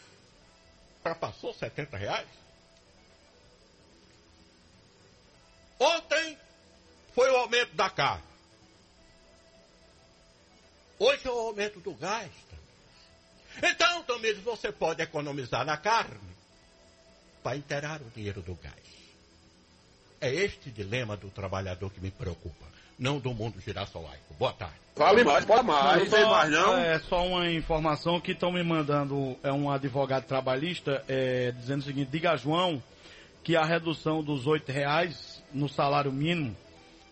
ultrapassou 0.96 1.54
70 1.54 1.96
reais. 1.96 2.28
Ontem 5.78 6.36
foi 7.14 7.30
o 7.30 7.36
aumento 7.36 7.72
da 7.76 7.88
carne. 7.88 8.36
Hoje 10.98 11.26
é 11.26 11.30
o 11.30 11.38
aumento 11.38 11.80
do 11.80 11.92
gás. 11.94 12.30
Então, 13.62 14.02
Tomides, 14.02 14.42
você 14.42 14.72
pode 14.72 15.02
economizar 15.02 15.64
na 15.64 15.76
carne 15.76 16.37
para 17.42 17.56
inteirar 17.56 18.00
o 18.00 18.11
dinheiro 18.14 18.42
do 18.42 18.54
gás. 18.54 18.74
É 20.20 20.32
este 20.32 20.70
dilema 20.70 21.16
do 21.16 21.28
trabalhador 21.28 21.90
que 21.90 22.00
me 22.00 22.11
preocupa, 22.11 22.64
não 22.98 23.18
do 23.18 23.32
mundo 23.35 23.61
girassolaico. 23.61 24.35
Boa 24.38 24.52
tarde. 24.52 24.74
Fale 24.94 25.22
mais, 25.22 25.44
pode 25.44 25.66
mais, 25.66 26.04
não 26.04 26.11
tem 26.11 26.22
só, 26.22 26.30
mais 26.30 26.50
não. 26.50 26.78
É 26.78 26.98
só 27.00 27.26
uma 27.26 27.50
informação 27.50 28.18
que 28.18 28.32
estão 28.32 28.50
me 28.50 28.62
mandando, 28.62 29.37
é 29.42 29.52
um 29.52 29.70
advogado 29.70 30.24
trabalhista, 30.24 31.04
é, 31.06 31.52
dizendo 31.52 31.80
o 31.80 31.85
seguinte, 31.85 32.11
diga 32.11 32.32
a 32.32 32.37
João 32.37 32.82
que 33.44 33.54
a 33.54 33.64
redução 33.64 34.22
dos 34.22 34.46
oito 34.46 34.72
reais 34.72 35.42
no 35.52 35.68
salário 35.68 36.11
mínimo 36.11 36.56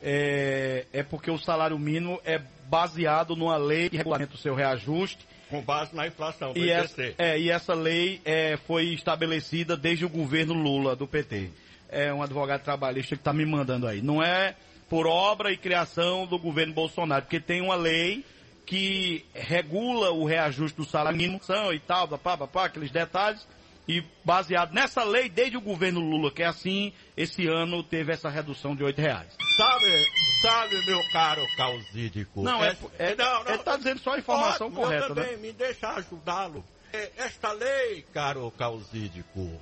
é, 0.07 0.85
é 0.93 1.03
porque 1.03 1.31
o 1.31 1.39
salário 1.39 1.79
mínimo 1.79 2.21
é 2.27 2.39
baseado 2.69 3.35
numa 3.35 3.57
lei 3.57 3.89
que 3.89 3.97
regulamenta 3.97 4.35
o 4.35 4.39
seu 4.39 4.55
reajuste. 4.55 5.27
Com 5.49 5.63
base 5.63 5.97
na 5.97 6.07
inflação 6.07 6.53
do 6.53 6.59
E 6.59 6.71
essa, 6.71 7.15
é, 7.17 7.41
e 7.41 7.51
essa 7.51 7.75
lei 7.75 8.21
é, 8.25 8.59
foi 8.67 8.89
estabelecida 8.89 9.77
desde 9.77 10.05
o 10.05 10.09
governo 10.11 10.53
Lula, 10.53 10.95
do 10.95 11.07
PT. 11.07 11.51
É 11.89 12.13
um 12.13 12.23
advogado 12.23 12.63
trabalhista 12.63 13.17
que 13.17 13.21
está 13.21 13.33
me 13.33 13.47
mandando 13.47 13.87
aí. 13.87 14.03
Não 14.03 14.23
é 14.23 14.55
por 14.91 15.07
obra 15.07 15.51
e 15.51 15.57
criação 15.57 16.27
do 16.27 16.39
governo 16.39 16.75
Bolsonaro, 16.75 17.23
porque 17.23 17.41
tem 17.41 17.63
uma 17.63 17.75
lei 17.75 18.25
que 18.67 19.25
regula 19.33 20.11
o 20.11 20.25
reajuste 20.25 20.77
do 20.77 20.85
salário 20.85 21.17
mínimo 21.17 21.41
são 21.43 21.73
e 21.73 21.79
tal, 21.79 22.09
pá, 22.09 22.37
pá, 22.37 22.47
pá, 22.47 22.65
aqueles 22.67 22.91
detalhes. 22.91 23.47
E 23.87 24.03
baseado 24.25 24.73
nessa 24.73 25.05
lei, 25.05 25.29
desde 25.29 25.57
o 25.57 25.61
governo 25.61 26.01
Lula, 26.01 26.31
que 26.31 26.43
é 26.43 26.47
assim, 26.47 26.93
esse 27.17 27.47
ano 27.47 27.83
teve 27.83 28.13
essa 28.13 28.31
redução 28.31 28.75
de 28.75 28.83
oito 28.83 29.01
reais. 29.01 29.37
Sabe, 29.57 30.07
sabe, 30.41 30.87
meu 30.87 31.01
caro 31.13 31.47
Causídico? 31.57 32.43
Não, 32.43 32.65
é, 32.65 32.77
é, 32.99 33.15
não, 33.15 33.45
não, 33.45 33.49
ele 33.51 33.59
está 33.59 33.77
dizendo 33.77 34.01
só 34.01 34.15
a 34.15 34.19
informação 34.19 34.69
Ótimo, 34.69 34.83
correta, 34.83 35.05
eu 35.05 35.15
também, 35.15 35.33
né? 35.33 35.37
me 35.37 35.53
deixa 35.53 35.91
ajudá-lo. 35.91 36.65
É, 36.93 37.11
Esta 37.19 37.53
lei, 37.53 38.07
caro 38.13 38.51
Causídico, 38.57 39.61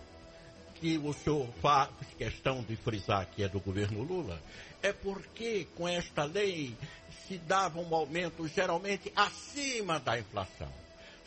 que 0.76 0.98
o 0.98 1.12
senhor 1.12 1.48
faz 1.61 1.90
questão 2.16 2.62
de 2.62 2.76
frisar 2.76 3.26
que 3.26 3.42
é 3.42 3.48
do 3.48 3.58
governo 3.61 4.02
Lula, 4.02 4.40
é 4.82 4.92
porque 4.92 5.66
com 5.76 5.88
esta 5.88 6.24
lei 6.24 6.76
se 7.26 7.38
dava 7.38 7.80
um 7.80 7.94
aumento 7.94 8.46
geralmente 8.48 9.12
acima 9.16 9.98
da 9.98 10.18
inflação. 10.18 10.72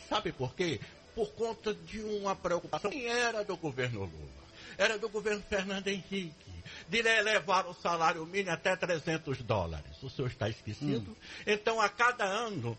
Sabe 0.08 0.30
por 0.30 0.54
quê? 0.54 0.80
Por 1.16 1.32
conta 1.32 1.72
de 1.72 1.98
uma 2.00 2.36
preocupação 2.36 2.90
que 2.90 3.06
era 3.06 3.42
do 3.42 3.56
governo 3.56 4.00
Lula. 4.00 4.46
Era 4.76 4.98
do 4.98 5.08
governo 5.08 5.42
Fernando 5.48 5.88
Henrique, 5.88 6.52
de 6.88 6.98
elevar 6.98 7.66
o 7.66 7.72
salário 7.72 8.26
mínimo 8.26 8.50
até 8.50 8.76
300 8.76 9.38
dólares. 9.40 10.02
O 10.02 10.10
senhor 10.10 10.28
está 10.28 10.46
esquecido? 10.50 11.16
Então, 11.46 11.80
a 11.80 11.88
cada 11.88 12.24
ano, 12.24 12.76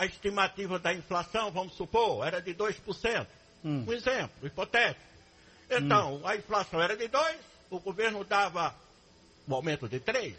a 0.00 0.04
estimativa 0.04 0.80
da 0.80 0.92
inflação, 0.92 1.52
vamos 1.52 1.74
supor, 1.74 2.26
era 2.26 2.42
de 2.42 2.52
2%. 2.52 3.26
Um 3.62 3.92
exemplo, 3.92 4.46
hipotético. 4.46 5.00
Então, 5.70 6.20
a 6.24 6.34
inflação 6.34 6.82
era 6.82 6.96
de 6.96 7.06
2, 7.06 7.36
o 7.70 7.78
governo 7.78 8.24
dava 8.24 8.74
um 9.48 9.54
aumento 9.54 9.88
de 9.88 10.00
3, 10.00 10.34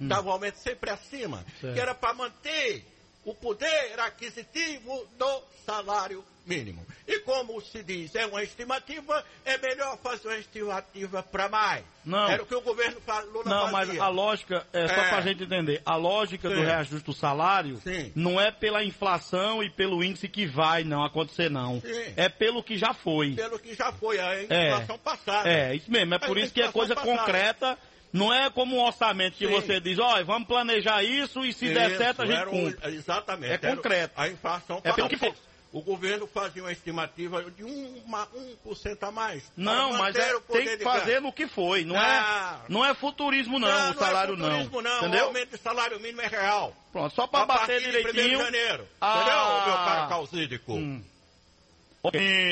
dava 0.00 0.28
um 0.28 0.32
aumento 0.32 0.56
sempre 0.58 0.90
acima, 0.90 1.44
Certo. 1.60 1.74
que 1.74 1.80
era 1.80 1.94
para 1.94 2.12
manter 2.14 2.84
o 3.24 3.32
poder 3.34 4.00
aquisitivo 4.00 5.06
do 5.16 5.42
salário 5.64 6.24
mínimo. 6.46 6.84
E 7.06 7.18
como 7.20 7.60
se 7.60 7.82
diz, 7.82 8.14
é 8.14 8.26
uma 8.26 8.42
estimativa, 8.42 9.24
é 9.44 9.58
melhor 9.58 9.96
fazer 9.98 10.28
uma 10.28 10.36
estimativa 10.38 11.22
para 11.22 11.48
mais. 11.48 11.84
Não. 12.04 12.28
Era 12.28 12.42
o 12.42 12.46
que 12.46 12.54
o 12.54 12.60
governo 12.60 13.00
Lula 13.32 13.44
Não, 13.44 13.70
mas 13.70 13.86
fazia. 13.88 14.02
a 14.02 14.08
lógica, 14.08 14.66
é 14.72 14.88
só 14.88 14.94
É. 14.94 15.08
pra 15.08 15.20
gente 15.20 15.44
entender, 15.44 15.80
a 15.84 15.96
lógica 15.96 16.48
do 16.48 16.54
Sim. 16.56 16.64
reajuste 16.64 17.06
do 17.06 17.12
salário 17.12 17.76
Sim. 17.82 18.12
não 18.14 18.40
é 18.40 18.50
pela 18.50 18.82
inflação 18.82 19.62
e 19.62 19.70
pelo 19.70 20.02
índice 20.02 20.28
que 20.28 20.46
vai 20.46 20.84
não 20.84 21.04
acontecer, 21.04 21.50
não. 21.50 21.80
Sim. 21.80 22.14
É 22.16 22.28
pelo 22.28 22.62
que 22.62 22.76
já 22.76 22.92
foi. 22.94 23.32
Pelo 23.34 23.58
que 23.58 23.74
já 23.74 23.92
foi 23.92 24.18
a 24.18 24.34
É. 24.34 24.68
inflação 24.68 24.98
passada. 24.98 25.48
É, 25.48 25.74
isso 25.74 25.90
mesmo, 25.90 26.14
é 26.14 26.18
por 26.18 26.36
A 26.36 26.40
isso 26.40 26.52
que 26.54 26.62
é 26.62 26.70
coisa 26.72 26.94
passada. 26.94 27.16
concreta, 27.18 27.78
não 28.12 28.32
é 28.32 28.50
como 28.50 28.76
um 28.76 28.80
orçamento 28.84 29.36
que 29.36 29.46
Sim. 29.46 29.52
você 29.52 29.80
diz, 29.80 29.98
olha, 29.98 30.24
vamos 30.24 30.46
planejar 30.48 31.02
isso 31.02 31.44
e 31.44 31.52
se 31.52 31.68
der 31.72 31.88
Isso, 31.90 31.98
certo 31.98 32.22
a 32.22 32.26
gente 32.26 32.36
era 32.38 32.50
um- 32.50 32.72
cumpre. 32.72 32.94
exatamente. 32.94 33.52
É 33.54 33.58
concreto. 33.58 34.12
A 34.16 34.28
inflação 34.28 34.80
É 34.84 34.92
pelo 34.92 35.08
que 35.08 35.16
foi. 35.16 35.32
O 35.72 35.80
governo 35.80 36.26
fazia 36.26 36.62
uma 36.62 36.70
estimativa 36.70 37.42
de 37.50 37.64
uma, 37.64 38.28
1% 38.66 38.98
a 39.00 39.10
mais. 39.10 39.42
Não, 39.56 39.90
para 39.90 39.98
mas 39.98 40.16
é, 40.16 40.38
tem 40.40 40.76
que 40.76 40.84
fazer 40.84 41.20
no 41.20 41.32
que 41.32 41.46
foi, 41.46 41.82
não, 41.84 41.94
Não. 41.94 42.02
é, 42.02 42.60
não 42.68 42.84
é 42.84 42.94
futurismo 42.94 43.58
não, 43.58 43.90
o 43.90 43.94
salário 43.94 44.36
não. 44.36 44.48
É 44.48 44.50
futurismo, 44.64 44.82
não. 44.82 44.98
Entendeu? 44.98 45.24
O 45.24 45.26
aumento 45.28 45.50
de 45.56 45.58
salário 45.62 45.98
mínimo 45.98 46.20
é 46.20 46.26
real. 46.26 46.76
Pronto, 46.92 47.14
só 47.14 47.26
pra 47.26 47.40
a 47.40 47.46
bater 47.46 47.80
partir 47.80 47.90
de 47.90 47.98
1º 47.98 48.12
direitinho. 48.12 48.38
de 48.38 48.44
janeiro. 48.44 48.88
Ah. 49.00 49.16
Entendeu, 49.16 49.74
meu 49.74 49.84
caro 49.86 50.08
causídico? 50.10 50.72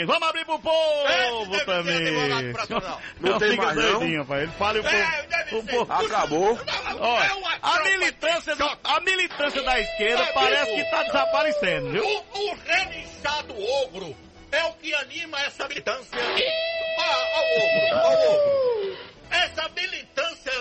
Vamos 0.07 0.29
abrir 0.29 0.45
pro 0.45 0.61
povo 0.61 1.09
Esse 1.09 1.51
deve 1.51 1.65
também. 1.65 2.53
profissional. 2.53 3.01
Não 3.19 3.37
tem 3.41 3.51
fica 3.51 3.63
mais, 3.65 3.77
não? 3.79 3.99
doidinho, 3.99 4.25
pai. 4.25 4.43
Ele 4.45 4.53
fala 4.53 4.77
e 4.77 4.81
o 4.81 4.85
povo. 4.85 4.97
É, 4.97 5.55
o 5.57 5.63
povo- 5.67 5.93
Acabou. 6.07 6.59
Olha, 7.01 7.25
É 7.27 7.59
a 7.61 7.83
militância, 7.83 8.55
do- 8.55 8.79
a 8.85 9.01
militância 9.01 9.61
da 9.65 9.81
esquerda 9.81 10.23
Amigo. 10.23 10.35
parece 10.35 10.73
que 10.77 10.85
tá 10.85 11.03
desaparecendo, 11.03 11.91
viu? 11.91 12.05
O, 12.07 12.19
o 12.39 12.55
relinchado 12.65 13.55
ogro 13.83 14.17
é 14.53 14.65
o 14.67 14.73
que 14.75 14.95
anima 14.95 15.41
essa 15.41 15.67
militância. 15.67 16.17
Ah, 16.99 17.27
ao 17.35 17.45
ogro, 17.65 17.97
ao 18.07 18.35
ogro. 18.37 18.99
Essa 19.33 19.69
militância, 19.71 20.53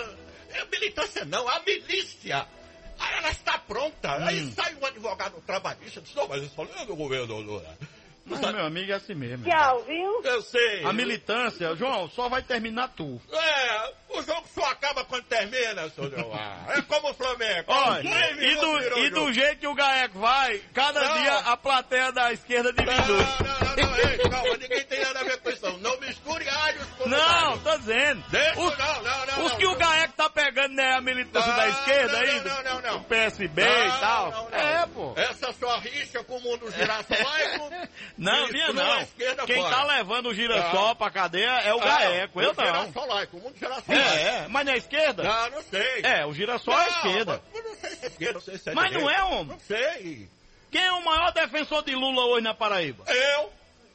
é 0.52 0.64
militância 0.64 1.24
não, 1.26 1.48
a 1.48 1.60
milícia 1.60 2.44
ela 3.18 3.30
está 3.30 3.56
pronta. 3.56 4.16
Aí 4.26 4.50
sai 4.52 4.74
um 4.74 4.84
advogado 4.84 5.40
trabalhista 5.46 6.00
e 6.00 6.02
diz, 6.02 6.14
não, 6.16 6.26
mas 6.26 6.42
isso 6.42 6.54
não 6.56 6.82
é 6.82 6.84
do 6.84 6.96
governo 6.96 7.38
Lula. 7.38 7.78
Mas, 8.30 8.40
meu 8.54 8.64
amigo, 8.66 8.92
é 8.92 8.94
assim 8.94 9.14
mesmo. 9.14 9.44
Tchau, 9.44 9.82
viu? 9.84 10.22
Eu 10.24 10.42
sei. 10.42 10.84
A 10.84 10.92
militância, 10.92 11.74
João, 11.76 12.08
só 12.08 12.28
vai 12.28 12.42
terminar 12.42 12.88
tu. 12.88 13.20
É, 13.32 13.92
o 14.10 14.22
jogo 14.22 14.46
só 14.54 14.64
acaba 14.66 15.04
quando 15.04 15.24
termina, 15.24 15.88
seu 15.90 16.08
João. 16.10 16.30
É 16.68 16.80
como 16.82 17.10
o 17.10 17.14
Flamengo. 17.14 17.64
Olha, 17.66 18.32
e 18.40 18.54
do, 18.56 18.98
e 18.98 19.10
do 19.10 19.32
jeito 19.32 19.58
que 19.60 19.66
o 19.66 19.74
Gaeco 19.74 20.18
vai, 20.18 20.58
cada 20.72 21.00
Não. 21.00 21.18
dia 21.20 21.34
a 21.38 21.56
plateia 21.56 22.12
da 22.12 22.32
esquerda 22.32 22.72
diminui. 22.72 22.96
Não, 22.98 23.86
não, 23.86 23.90
não, 23.90 23.96
ei, 23.98 24.18
calma, 24.18 24.56
ninguém 24.56 24.84
tem 24.84 25.00
nada 25.04 25.20
a 25.20 25.24
ver 25.24 25.38
com 25.40 25.50
isso. 25.50 25.66
não. 25.66 25.78
Não 25.78 26.00
misture 26.00 26.48
alhos 26.48 26.86
com 26.98 27.08
Não, 27.08 27.58
tô 27.58 27.78
dizendo. 27.78 28.22
Deixa, 28.28 28.60
Os, 28.60 28.78
não, 28.78 29.02
não, 29.02 29.26
não. 29.26 29.44
os 29.44 29.52
não, 29.52 29.58
que 29.58 29.66
o 29.66 29.70
não. 29.72 29.78
Gaeco 29.78 30.12
tá 30.14 30.30
pegando, 30.30 30.74
né, 30.74 30.94
a 30.94 31.00
militância 31.00 31.48
Não, 31.50 31.56
da 31.56 31.68
esquerda 31.68 32.12
não, 32.12 32.20
ainda? 32.32 32.48
não, 32.54 32.62
não, 32.62 32.80
não. 32.82 32.96
O 32.98 33.04
PSB 33.04 33.64
Não, 33.64 33.86
e 33.86 34.00
tal. 34.00 34.30
não, 34.30 34.50
não. 34.50 34.58
É, 34.58 34.86
pô. 34.86 35.14
Essa 35.16 35.52
sua 35.52 35.78
rixa 35.78 36.22
com 36.24 36.36
o 36.36 36.40
mundo 36.40 36.70
girassol 36.70 37.16
laico. 37.22 37.70
Não, 38.20 38.48
minha 38.48 38.72
não 38.72 38.82
é 38.82 38.86
não. 38.96 39.00
esquerda 39.00 39.46
Quem 39.46 39.56
fora. 39.62 39.74
tá 39.76 39.84
levando 39.84 40.26
o 40.28 40.34
girassol 40.34 40.88
Não. 40.88 40.96
pra 40.96 41.10
cadeia 41.10 41.48
é 41.62 41.74
o 41.74 41.80
Ah, 41.80 41.84
Gaeco, 41.84 42.40
eu 42.42 42.50
o 42.50 42.54
não. 42.54 42.64
girassol 42.64 43.06
laico, 43.06 43.36
o 43.36 43.40
mundo 43.40 43.56
girassol. 43.58 43.94
É, 43.94 44.22
é, 44.44 44.46
mas 44.48 44.66
não 44.66 44.72
é 44.72 44.76
esquerda? 44.76 45.22
Não, 45.22 45.50
não 45.50 45.62
sei. 45.62 46.00
É, 46.02 46.26
o 46.26 46.34
girassol 46.34 46.74
é 46.74 46.76
Não, 46.90 46.96
esquerda. 46.96 47.42
mas 47.52 47.64
não 47.64 47.74
sei 47.76 47.90
se 47.90 48.04
é 48.04 48.08
esquerda, 48.08 48.34
não 48.34 48.40
sei 48.42 48.58
se 48.58 48.68
é 48.70 48.74
Mas 48.74 48.90
direita. 48.90 49.10
não 49.10 49.16
é, 49.18 49.24
homem? 49.24 49.46
Não 49.46 49.58
sei. 49.60 50.28
Quem 50.70 50.84
é 50.84 50.92
o 50.92 51.04
maior 51.04 51.32
defensor 51.32 51.82
de 51.82 51.94
Lula 51.94 52.26
hoje 52.26 52.44
na 52.44 52.52
Paraíba? 52.54 53.04
Eu? 53.10 53.52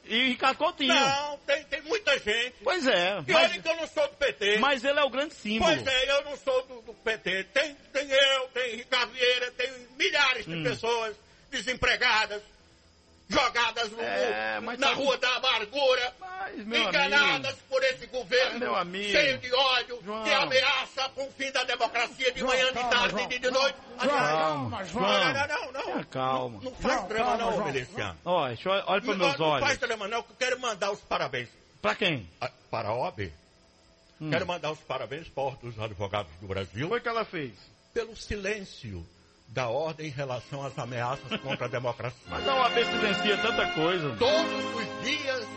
E 0.07 0.27
Ricardo 0.29 0.57
Coutinho. 0.57 0.93
Não, 0.93 1.37
tem, 1.47 1.63
tem 1.63 1.81
muita 1.83 2.17
gente. 2.19 2.55
Pois 2.63 2.85
é. 2.85 3.23
E 3.27 3.31
mas- 3.31 3.51
olha 3.51 3.61
que 3.61 3.67
eu 3.69 3.75
não 3.75 3.87
sou 3.87 4.07
do 4.07 4.13
PT. 4.15 4.57
Mas 4.59 4.83
ele 4.83 4.99
é 4.99 5.03
o 5.03 5.09
grande 5.09 5.33
símbolo. 5.35 5.71
Pois 5.73 5.87
é, 5.87 6.11
eu 6.11 6.23
não 6.25 6.37
sou 6.37 6.61
do, 6.67 6.81
do 6.81 6.93
PT. 6.95 7.43
Tem, 7.45 7.73
tem 7.93 8.11
eu, 8.11 8.47
tem 8.49 8.75
Ricardo 8.75 9.11
Vieira, 9.13 9.51
tem 9.51 9.71
milhares 9.97 10.45
de 10.45 10.53
Hum. 10.55 10.63
pessoas 10.63 11.15
desempregadas, 11.49 12.41
jogadas 13.27 13.91
no, 13.91 13.99
É, 14.01 14.59
mas 14.61 14.77
na 14.79 14.87
tá- 14.89 14.93
rua 14.93 15.17
da 15.17 15.35
amargura, 15.37 16.13
meu 16.65 16.83
enganadas 16.83 17.51
amigo. 17.53 17.63
por 17.69 17.83
esse 17.83 18.05
governo 18.07 18.75
amigo. 18.75 19.11
cheio 19.11 19.37
de 19.39 19.53
ódio, 19.53 19.99
João. 20.03 20.23
que 20.23 20.31
ameaça 20.31 21.09
com 21.09 21.25
o 21.27 21.31
fim 21.31 21.51
da 21.51 21.63
democracia 21.63 22.31
de 22.31 22.39
João, 22.39 22.51
manhã, 22.53 22.67
de 22.67 22.73
calma, 22.73 22.89
tarde 22.89 23.11
João. 23.17 23.31
e 23.31 23.39
de 23.39 23.51
noite. 23.51 23.77
Calma, 23.99 24.77
Não, 24.79 24.85
João. 24.85 25.33
não, 25.33 25.47
não, 25.47 25.71
não. 25.71 25.81
Tenha 25.83 26.03
calma. 26.05 26.59
Não 26.63 26.75
faz 26.75 26.93
João, 26.95 27.07
drama 27.07 27.25
calma, 27.25 27.43
não, 27.45 27.53
João. 27.53 27.65
miliciano. 27.65 28.19
Olha, 28.25 28.57
olha 28.65 29.01
para 29.01 29.15
Não, 29.15 29.25
meus 29.25 29.37
não 29.39 29.45
olhos. 29.47 29.67
faz 29.67 29.79
drama 29.79 30.07
não, 30.07 30.23
que 30.23 30.31
eu 30.31 30.35
quero 30.37 30.59
mandar 30.59 30.91
os 30.91 30.99
parabéns. 31.01 31.49
Pra 31.81 31.95
quem? 31.95 32.29
Ah, 32.41 32.51
Para 32.71 32.89
a 32.89 32.93
OAB. 32.95 33.31
Hum. 34.21 34.29
Quero 34.31 34.45
mandar 34.47 34.71
os 34.71 34.79
parabéns 34.79 35.27
para 35.27 35.43
a 35.43 35.45
Ordem 35.47 35.69
dos 35.71 35.79
Advogados 35.79 36.31
do 36.39 36.47
Brasil. 36.47 36.87
Foi 36.87 37.01
que 37.01 37.07
ela 37.09 37.25
fez? 37.25 37.51
Pelo 37.93 38.15
silêncio 38.15 39.05
da 39.47 39.67
ordem 39.69 40.07
em 40.07 40.11
relação 40.11 40.65
às 40.65 40.77
ameaças 40.77 41.39
contra 41.41 41.65
a 41.65 41.69
democracia. 41.69 42.19
Mas 42.27 42.47
a 42.47 42.55
OAB 42.55 42.73
silencia 42.85 43.37
tanta 43.37 43.67
coisa. 43.67 44.15
Todos 44.17 44.75
os 44.75 45.05
dias 45.05 45.47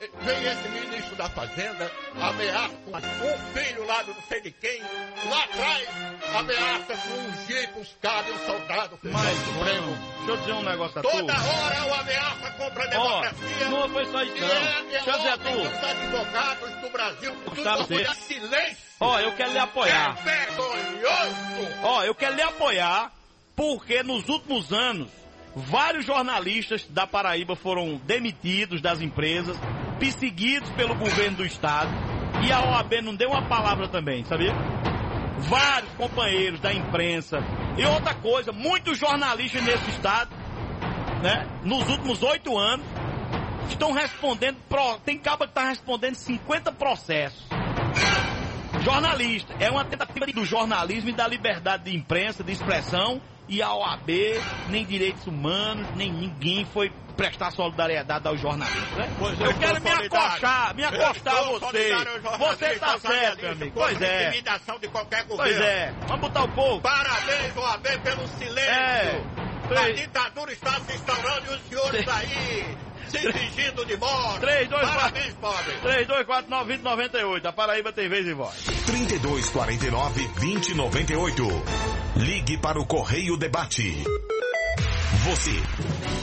eh, 0.00 0.08
vem 0.22 0.44
esse 0.44 0.68
ministro 0.70 1.16
da 1.16 1.28
Fazenda, 1.28 1.90
ameaça 2.18 2.74
com 2.86 3.26
um 3.28 3.38
filho 3.54 3.84
lá 3.86 4.02
do 4.04 4.14
não 4.14 4.22
sei 4.22 4.40
de 4.40 4.50
quem, 4.52 4.80
lá 5.28 5.44
atrás, 5.44 5.88
ameaça 6.34 6.96
com 6.96 7.14
um 7.18 7.46
jeep, 7.46 7.78
uns 7.78 7.96
cabos, 8.00 8.32
um 8.34 8.46
soldado 8.46 8.98
Mas, 9.02 9.38
supremo. 9.38 9.98
Deixa 10.18 10.30
eu 10.30 10.36
dizer 10.38 10.52
um 10.52 10.62
negócio 10.62 10.98
a 10.98 11.02
tu. 11.02 11.10
Toda 11.10 11.32
hora 11.34 11.84
o 11.86 11.94
ameaça 12.00 12.50
contra 12.52 12.84
a 12.84 12.86
democracia. 12.86 13.66
Ó, 13.66 13.70
não 13.70 13.88
foi 13.90 14.06
só 14.06 14.22
isso 14.22 14.40
não. 14.40 14.46
é, 14.48 14.82
Deixa 14.90 15.10
eu 15.10 15.16
dizer 15.18 15.28
a 15.28 15.38
tu. 15.38 15.50
dos 15.50 15.84
advogados 15.84 16.70
do 16.80 16.90
Brasil. 16.90 17.36
Tudo 17.44 17.62
você- 17.62 18.14
silêncio. 18.14 18.76
Ó, 19.00 19.18
eu 19.18 19.32
quero 19.36 19.52
lhe 19.52 19.58
apoiar. 19.58 20.16
É 20.20 20.22
vergonhoso. 20.22 21.76
Ó, 21.82 22.02
eu 22.04 22.14
quero 22.14 22.34
lhe 22.36 22.42
apoiar 22.42 23.10
porque 23.54 24.02
nos 24.02 24.28
últimos 24.28 24.72
anos 24.72 25.08
vários 25.54 26.06
jornalistas 26.06 26.86
da 26.88 27.06
Paraíba 27.06 27.54
foram 27.54 28.00
demitidos 28.04 28.80
das 28.80 29.00
empresas, 29.00 29.56
perseguidos 29.98 30.70
pelo 30.70 30.94
governo 30.94 31.38
do 31.38 31.46
estado 31.46 31.90
e 32.44 32.50
a 32.50 32.60
OAB 32.60 33.02
não 33.02 33.14
deu 33.14 33.30
uma 33.30 33.42
palavra 33.42 33.88
também, 33.88 34.24
sabia? 34.24 34.54
Vários 35.38 35.92
companheiros 35.94 36.60
da 36.60 36.72
imprensa 36.72 37.38
e 37.76 37.84
outra 37.84 38.14
coisa, 38.14 38.52
muitos 38.52 38.98
jornalistas 38.98 39.62
nesse 39.62 39.90
estado, 39.90 40.30
né? 41.22 41.46
Nos 41.62 41.88
últimos 41.88 42.22
oito 42.22 42.56
anos 42.56 42.86
estão 43.68 43.92
respondendo, 43.92 44.56
tem 45.04 45.18
caba 45.18 45.46
que 45.46 45.50
está 45.50 45.68
respondendo 45.68 46.14
50 46.14 46.72
processos. 46.72 47.46
Jornalista. 48.82 49.54
É 49.60 49.70
uma 49.70 49.84
tentativa 49.84 50.26
do 50.26 50.44
jornalismo 50.44 51.10
e 51.10 51.12
da 51.12 51.26
liberdade 51.26 51.84
de 51.84 51.96
imprensa, 51.96 52.42
de 52.42 52.52
expressão. 52.52 53.20
E 53.52 53.60
a 53.60 53.74
OAB, 53.74 54.08
nem 54.70 54.82
direitos 54.82 55.26
humanos, 55.26 55.86
nem 55.94 56.10
ninguém 56.10 56.64
foi 56.64 56.90
prestar 57.18 57.50
solidariedade 57.50 58.26
aos 58.26 58.40
jornalistas. 58.40 58.96
Né? 58.96 59.10
Eu 59.20 59.46
eu 59.46 59.54
quero 59.58 59.82
me 59.82 59.90
acochar, 59.90 60.74
me 60.74 60.82
acostar 60.82 61.36
a 61.36 61.42
você. 61.42 61.94
Você 62.38 62.78
tá 62.78 62.92
aos 62.92 63.02
certo, 63.02 63.46
amigo. 63.46 63.72
Pois 63.74 64.00
é. 64.00 64.30
de 64.80 64.88
qualquer 64.88 65.24
governo. 65.24 65.52
Pois 65.52 65.60
é. 65.60 65.92
Vamos 66.06 66.20
botar 66.22 66.44
o 66.44 66.48
povo. 66.48 66.80
Parabéns, 66.80 67.54
OAB, 67.54 67.86
pelo 68.02 68.26
silêncio. 68.26 68.70
É. 68.70 69.41
A 69.78 69.90
ditadura 69.90 70.52
está 70.52 70.80
se 70.80 70.94
instaurando 70.94 71.46
e 71.46 71.54
os 71.54 71.62
senhores 71.68 72.08
aí 72.08 72.76
se 73.08 73.32
fingindo 73.32 73.84
de 73.84 73.96
morte. 73.96 74.40
3, 74.40 74.68
2, 74.68 74.82
Parabéns, 74.82 75.34
pobre. 75.34 75.72
3249-2098. 75.82 77.46
A 77.46 77.52
Paraíba 77.52 77.92
tem 77.92 78.08
vez 78.08 78.26
e 78.26 78.32
voz. 78.32 78.54
3249 78.86 80.28
2098. 80.28 81.48
Ligue 82.16 82.56
para 82.58 82.80
o 82.80 82.86
Correio 82.86 83.36
Debate. 83.36 84.02
Você, 85.24 85.62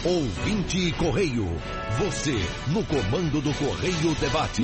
ouvinte 0.03 0.91
Correio. 0.93 1.47
Você, 1.99 2.35
no 2.67 2.83
comando 2.85 3.41
do 3.41 3.53
Correio 3.53 4.15
Debate. 4.15 4.63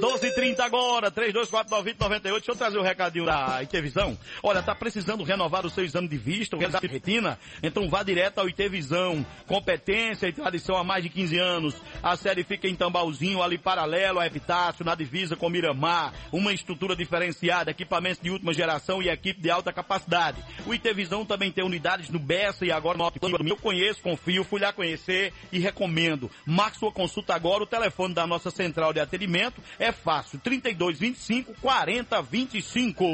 12h30 0.00 0.60
agora, 0.60 1.10
3249-2098. 1.10 2.20
Deixa 2.22 2.50
eu 2.50 2.56
trazer 2.56 2.78
o 2.78 2.82
recadinho 2.82 3.24
da 3.24 3.62
Itevisão. 3.62 4.16
Olha, 4.42 4.62
tá 4.62 4.74
precisando 4.74 5.24
renovar 5.24 5.66
o 5.66 5.70
seu 5.70 5.84
exame 5.84 6.08
de 6.08 6.16
vista, 6.16 6.56
o 6.56 6.62
exame 6.62 6.86
de 6.86 6.86
retina? 6.86 7.38
Então 7.62 7.88
vá 7.88 8.02
direto 8.02 8.38
ao 8.38 8.48
Itevisão. 8.48 9.26
Competência 9.46 10.28
e 10.28 10.32
tradição 10.32 10.76
há 10.76 10.84
mais 10.84 11.02
de 11.02 11.08
15 11.10 11.38
anos. 11.38 11.74
A 12.02 12.16
série 12.16 12.44
fica 12.44 12.68
em 12.68 12.74
Tambalzinho, 12.74 13.42
ali 13.42 13.58
paralelo 13.58 14.20
a 14.20 14.26
Epitácio, 14.26 14.84
na 14.84 14.94
divisa 14.94 15.36
com 15.36 15.48
Miramar. 15.48 16.12
Uma 16.32 16.52
estrutura 16.52 16.94
diferenciada, 16.94 17.70
equipamentos 17.70 18.22
de 18.22 18.30
última 18.30 18.52
geração 18.52 19.02
e 19.02 19.08
equipe 19.08 19.40
de 19.40 19.50
alta 19.50 19.72
capacidade. 19.72 20.42
O 20.66 20.72
Itevisão 20.72 21.24
também 21.24 21.50
tem 21.50 21.64
unidades 21.64 22.08
no 22.08 22.18
Bessa 22.18 22.64
e 22.64 22.70
agora 22.70 22.96
no 22.96 23.04
Optima. 23.04 23.38
Eu 23.44 23.56
conheço, 23.56 24.02
confio, 24.02 24.44
fui 24.44 24.60
lá 24.60 24.72
conhecer 24.72 25.32
e 25.50 25.58
recomendo. 25.58 26.30
Marque 26.46 26.78
sua 26.78 26.92
consulta 26.92 27.34
agora. 27.34 27.64
O 27.64 27.66
telefone 27.66 28.14
da 28.14 28.26
nossa 28.26 28.50
central 28.50 28.92
de 28.92 29.00
atendimento 29.00 29.60
é 29.78 29.87
fácil. 29.92 30.38
3225 30.40 31.54
4025. 31.60 33.04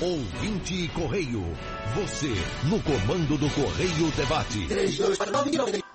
Ouvinte 0.00 0.88
Correio. 0.94 1.42
Você, 1.94 2.32
no 2.68 2.82
comando 2.82 3.38
do 3.38 3.48
Correio 3.50 4.10
Debate. 4.16 4.66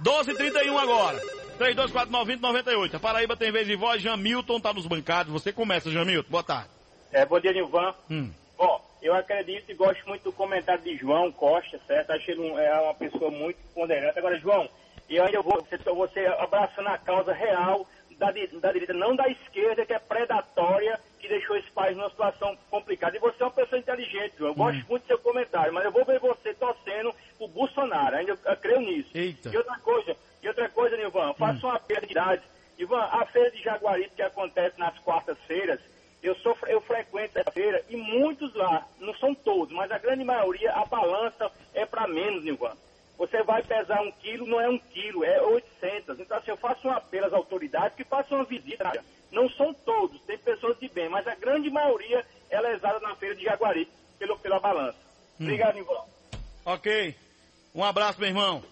12h31 0.02 0.78
agora. 0.78 1.20
3249-2098. 1.60 2.96
A 2.96 3.00
Paraíba 3.00 3.36
tem 3.36 3.52
vez 3.52 3.68
de 3.68 3.76
voz. 3.76 4.02
Jamilton 4.02 4.60
tá 4.60 4.74
nos 4.74 4.88
bancados. 4.88 5.32
Você 5.34 5.52
começa, 5.52 5.92
Jamilton. 5.92 6.30
Boa 6.30 6.44
tarde. 6.44 6.70
É, 7.12 7.26
bom 7.26 7.40
dia, 7.40 7.52
Nilvan. 7.52 7.94
Hum. 8.10 8.30
Bom, 8.58 8.82
eu 9.02 9.14
acredito 9.14 9.70
e 9.72 9.74
gosto 9.74 10.08
muito 10.08 10.24
do 10.24 10.32
comentário 10.32 10.84
de 10.84 10.96
João 10.98 11.32
Costa, 11.32 11.80
certo? 11.88 12.12
Acho 12.12 12.32
ele 12.32 12.42
um- 12.42 12.58
é 12.60 12.80
uma 12.82 12.94
pessoa 12.94 13.30
muito 13.32 13.58
ponderante. 13.74 14.18
Agora, 14.20 14.40
João, 14.40 14.70
eu 15.10 15.26
ainda 15.26 15.42
vou, 15.42 15.62
você, 15.66 15.78
você 15.78 16.26
abraçando 16.40 16.88
a 16.88 16.98
causa 16.98 17.34
real 17.34 17.86
da, 18.20 18.32
da 18.60 18.72
direita, 18.72 18.94
não 18.94 19.16
da 19.16 19.28
esquerda, 19.30 19.86
que 19.86 19.94
é 19.94 20.00
predatória, 20.00 21.00
que 21.18 21.28
deixou 21.28 21.56
esse 21.56 21.72
país 21.72 21.96
numa 21.96 22.10
situação 22.10 22.56
complicada. 22.70 23.16
E 23.16 23.20
você 23.20 23.42
é 23.42 23.46
uma 23.46 23.52
pessoa 23.52 23.80
inteligente, 23.80 24.34
João. 24.38 24.52
Eu 24.52 24.56
gosto 24.56 24.86
muito 24.90 25.04
do 25.04 25.08
seu 25.08 25.18
comentário, 25.20 25.74
mas 25.74 25.86
eu 25.86 25.92
vou 25.92 26.06
ver 26.06 26.20
você 26.20 26.54
torcendo 26.54 27.16
o 27.40 27.48
Bolsonaro. 27.48 28.18
Ainda 28.18 28.32
eu, 28.34 28.38
eu 28.46 28.58
creio 28.58 28.82
nisso. 28.82 29.10
Eita. 29.16 29.50
E 29.50 29.58
outra 29.58 29.80
coisa, 29.80 30.16
e 30.44 30.48
outra 30.48 30.70
coisa, 30.70 30.98
Nilvan, 30.98 31.34
faça 31.34 31.66
uma 31.66 31.80
perda 31.80 32.06
de 32.06 32.12
idade. 32.12 32.44
Ivan, 32.78 33.02
a 33.02 33.26
feira 33.26 33.52
de 33.52 33.62
Jaguaribe 33.62 34.12
que 34.16 34.22
acontece 34.22 34.80
nas 34.80 34.98
quartas-feiras, 35.00 35.80
eu, 36.22 36.36
sou, 36.36 36.58
eu 36.68 36.82
frequento 36.82 37.40
essa 37.40 37.52
feira 37.52 37.82
e 37.90 37.96
muitos 37.96 38.54
lá, 38.54 38.86
não 39.00 39.14
são 39.16 39.34
todos, 39.34 39.74
mas 39.74 39.92
a 39.92 39.98
grande 39.98 40.24
maioria, 40.24 40.72
a 40.74 40.86
balança 40.86 41.52
é 41.74 41.86
para 41.86 42.08
menos, 42.08 42.44
Nilvan. 42.44 42.76
Você 43.20 43.44
vai 43.44 43.62
pesar 43.62 44.02
um 44.02 44.12
quilo, 44.14 44.48
não 44.48 44.62
é 44.62 44.70
um 44.70 44.80
quilo, 44.80 45.26
é 45.26 45.42
800. 45.42 46.22
Então, 46.22 46.38
assim, 46.38 46.52
eu 46.52 46.58
faço 46.58 46.88
um 46.88 46.92
apelo 46.92 47.26
às 47.26 47.34
autoridades 47.34 47.98
que 47.98 48.06
façam 48.06 48.38
uma 48.38 48.46
visita. 48.46 48.94
Não 49.30 49.50
são 49.50 49.74
todos, 49.74 50.22
tem 50.22 50.38
pessoas 50.38 50.80
de 50.80 50.88
bem, 50.88 51.10
mas 51.10 51.28
a 51.28 51.36
grande 51.36 51.70
maioria 51.70 52.26
é 52.50 52.62
lesada 52.62 52.98
na 53.02 53.14
feira 53.18 53.36
de 53.36 53.44
Jaguaribe 53.44 53.92
pelo, 54.18 54.40
pela 54.40 54.60
balança. 54.60 54.98
Hum. 55.38 55.44
Obrigado, 55.44 55.76
Nilvan. 55.76 56.02
Ok. 56.64 57.14
Um 57.76 57.84
abraço, 57.84 58.20
meu 58.22 58.30
irmão. 58.30 58.64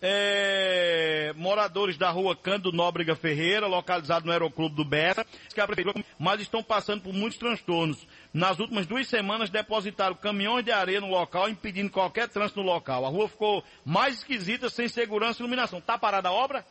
É, 0.00 1.32
moradores 1.36 1.96
da 1.96 2.10
rua 2.10 2.36
Cândido 2.36 2.72
Nóbrega 2.72 3.16
Ferreira, 3.16 3.66
localizado 3.66 4.26
no 4.26 4.32
Aeroclube 4.32 4.76
do 4.76 4.84
Bessa, 4.84 5.26
que 5.52 5.60
a 5.60 5.66
prefeitura, 5.66 6.04
mas 6.18 6.40
estão 6.40 6.62
passando 6.62 7.00
por 7.00 7.12
muitos 7.14 7.38
transtornos. 7.38 8.06
Nas 8.32 8.58
últimas 8.58 8.86
duas 8.86 9.08
semanas 9.08 9.48
depositaram 9.48 10.14
caminhões 10.14 10.64
de 10.64 10.70
areia 10.70 11.00
no 11.00 11.08
local, 11.08 11.48
impedindo 11.48 11.90
qualquer 11.90 12.28
trânsito 12.28 12.60
no 12.60 12.66
local. 12.66 13.06
A 13.06 13.08
rua 13.08 13.28
ficou 13.28 13.64
mais 13.84 14.18
esquisita, 14.18 14.68
sem 14.68 14.88
segurança 14.88 15.40
e 15.40 15.42
iluminação. 15.42 15.80
Tá 15.80 15.96
parada 15.96 16.28
a 16.28 16.32
obra? 16.32 16.64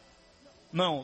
Não. 0.71 1.03